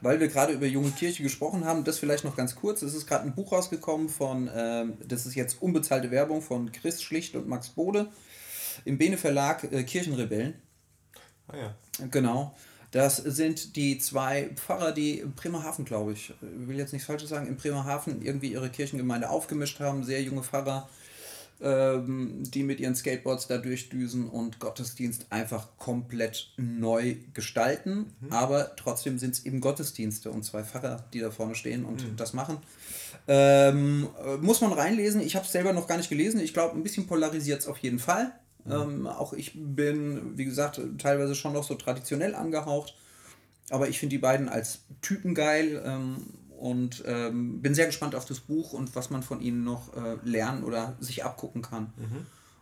Weil 0.00 0.18
wir 0.18 0.28
gerade 0.28 0.52
über 0.52 0.66
junge 0.66 0.90
Kirche 0.90 1.22
gesprochen 1.22 1.64
haben, 1.64 1.84
das 1.84 1.98
vielleicht 1.98 2.24
noch 2.24 2.36
ganz 2.36 2.54
kurz. 2.54 2.82
Es 2.82 2.94
ist 2.94 3.06
gerade 3.06 3.24
ein 3.24 3.34
Buch 3.34 3.52
rausgekommen 3.52 4.08
von, 4.08 4.50
ähm, 4.54 4.94
das 5.06 5.26
ist 5.26 5.34
jetzt 5.34 5.60
unbezahlte 5.60 6.10
Werbung 6.10 6.40
von 6.40 6.72
Chris 6.72 7.02
Schlicht 7.02 7.34
und 7.36 7.48
Max 7.48 7.68
Bode 7.68 8.08
im 8.84 8.98
Bene 8.98 9.18
Verlag 9.18 9.70
äh, 9.72 9.82
Kirchenrebellen. 9.84 10.54
Ah 11.48 11.56
ja. 11.56 11.74
Genau. 12.10 12.54
Das 12.90 13.18
sind 13.18 13.76
die 13.76 13.98
zwei 13.98 14.50
Pfarrer, 14.56 14.92
die 14.92 15.20
in 15.20 15.32
Bremerhaven, 15.32 15.84
glaube 15.84 16.12
ich, 16.12 16.30
ich 16.30 16.68
will 16.68 16.76
jetzt 16.76 16.92
nichts 16.92 17.06
Falsches 17.06 17.28
sagen, 17.28 17.46
in 17.46 17.56
Bremerhaven 17.56 18.20
irgendwie 18.22 18.52
ihre 18.52 18.68
Kirchengemeinde 18.68 19.30
aufgemischt 19.30 19.78
haben. 19.78 20.02
Sehr 20.02 20.22
junge 20.22 20.42
Pfarrer, 20.42 20.88
ähm, 21.62 22.42
die 22.42 22.62
mit 22.62 22.80
ihren 22.80 22.94
Skateboards 22.94 23.46
da 23.46 23.58
durchdüsen 23.58 24.28
und 24.28 24.58
Gottesdienst 24.58 25.26
einfach 25.30 25.68
komplett 25.78 26.52
neu 26.56 27.16
gestalten. 27.34 28.12
Aber 28.30 28.74
trotzdem 28.76 29.18
sind 29.18 29.34
es 29.34 29.46
eben 29.46 29.60
Gottesdienste 29.60 30.30
und 30.30 30.44
zwei 30.44 30.62
Pfarrer, 30.62 31.04
die 31.12 31.20
da 31.20 31.30
vorne 31.30 31.54
stehen 31.54 31.84
und 31.84 32.04
das 32.16 32.32
machen. 32.32 32.58
Ähm, 33.28 34.08
äh, 34.24 34.36
muss 34.38 34.60
man 34.60 34.72
reinlesen. 34.72 35.20
Ich 35.20 35.36
habe 35.36 35.44
es 35.44 35.52
selber 35.52 35.72
noch 35.72 35.86
gar 35.86 35.96
nicht 35.96 36.08
gelesen. 36.08 36.40
Ich 36.40 36.52
glaube, 36.54 36.76
ein 36.76 36.82
bisschen 36.82 37.06
polarisiert 37.06 37.60
es 37.60 37.66
auf 37.66 37.78
jeden 37.78 37.98
Fall. 37.98 38.32
Ähm, 38.68 39.06
auch 39.06 39.32
ich 39.32 39.52
bin, 39.54 40.36
wie 40.36 40.44
gesagt, 40.44 40.80
teilweise 40.98 41.34
schon 41.34 41.52
noch 41.52 41.64
so 41.64 41.74
traditionell 41.74 42.34
angehaucht. 42.34 42.94
Aber 43.70 43.88
ich 43.88 43.98
finde 43.98 44.14
die 44.14 44.20
beiden 44.20 44.48
als 44.48 44.80
Typen 45.00 45.34
geil 45.34 45.82
ähm, 45.84 46.26
und 46.60 47.02
ähm, 47.06 47.62
bin 47.62 47.74
sehr 47.74 47.86
gespannt 47.86 48.14
auf 48.14 48.26
das 48.26 48.40
Buch 48.40 48.72
und 48.74 48.94
was 48.94 49.08
man 49.10 49.22
von 49.22 49.40
ihnen 49.40 49.64
noch 49.64 49.94
äh, 49.96 50.16
lernen 50.22 50.62
oder 50.62 50.96
sich 51.00 51.24
abgucken 51.24 51.62
kann. 51.62 51.92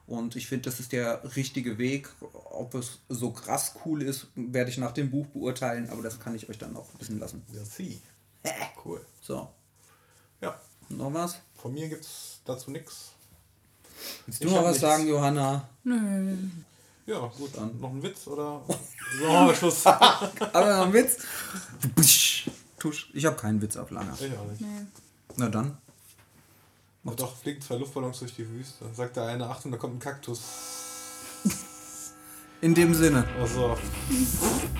Und 0.06 0.36
ich 0.36 0.46
finde, 0.46 0.70
das 0.70 0.80
ist 0.80 0.92
der 0.92 1.36
richtige 1.36 1.76
Weg. 1.76 2.08
Ob 2.32 2.74
es 2.74 3.00
so 3.10 3.30
krass 3.30 3.74
cool 3.84 4.00
ist, 4.02 4.28
werde 4.36 4.70
ich 4.70 4.78
nach 4.78 4.92
dem 4.92 5.10
Buch 5.10 5.26
beurteilen, 5.26 5.90
aber 5.90 6.02
das 6.02 6.18
kann 6.18 6.34
ich 6.34 6.48
euch 6.48 6.56
dann 6.56 6.74
auch 6.76 6.86
wissen 6.98 7.18
lassen. 7.18 7.42
Ja, 7.52 7.62
sie. 7.64 8.00
Cool. 8.84 9.04
So, 9.20 9.48
Ja. 10.40 10.58
Noch 10.88 11.12
was? 11.12 11.36
Von 11.60 11.74
mir 11.74 11.88
gibt 11.88 12.04
es 12.04 12.40
dazu 12.46 12.70
nichts. 12.70 13.10
Willst 14.24 14.42
du 14.42 14.48
noch 14.48 14.64
was 14.64 14.80
sagen, 14.80 15.06
Johanna? 15.06 15.68
Nö. 15.84 16.36
Ja, 17.04 17.26
gut, 17.36 17.50
dann 17.56 17.78
noch 17.80 17.90
ein 17.90 18.02
Witz 18.02 18.26
oder. 18.26 18.62
So, 19.18 19.54
Schluss. 19.54 19.86
Aber 19.86 20.76
noch 20.76 20.86
ein 20.86 20.92
Witz? 20.92 21.18
Tusch. 22.78 23.10
Ich 23.14 23.26
habe 23.26 23.36
keinen 23.36 23.60
Witz 23.60 23.76
auf 23.76 23.90
Langer. 23.90 24.14
Ich 24.20 24.36
auch 24.36 24.46
nicht. 24.50 24.60
Nee. 24.60 24.86
Na 25.36 25.48
dann. 25.48 25.76
Ja, 27.04 27.12
doch, 27.14 27.36
fliegen 27.36 27.60
zwei 27.60 27.76
Luftballons 27.76 28.18
durch 28.18 28.34
die 28.34 28.48
Wüste. 28.48 28.84
Sagt 28.94 29.16
der 29.16 29.24
eine, 29.24 29.46
Achtung, 29.48 29.70
da 29.72 29.78
kommt 29.78 29.96
ein 29.96 29.98
Kaktus. 30.00 30.40
In 32.60 32.74
dem 32.74 32.92
Sinne. 32.92 33.24
Also, 33.40 33.78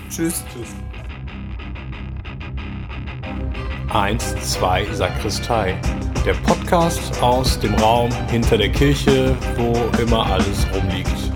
Tschüss. 0.09 0.43
tschüss. 0.53 0.69
1, 3.89 4.53
2 4.53 4.93
Sakristei. 4.93 5.81
Der 6.25 6.33
Podcast 6.33 7.21
aus 7.23 7.59
dem 7.59 7.73
Raum 7.75 8.11
hinter 8.27 8.57
der 8.57 8.71
Kirche, 8.71 9.35
wo 9.55 9.73
immer 9.99 10.25
alles 10.25 10.67
rumliegt. 10.73 11.28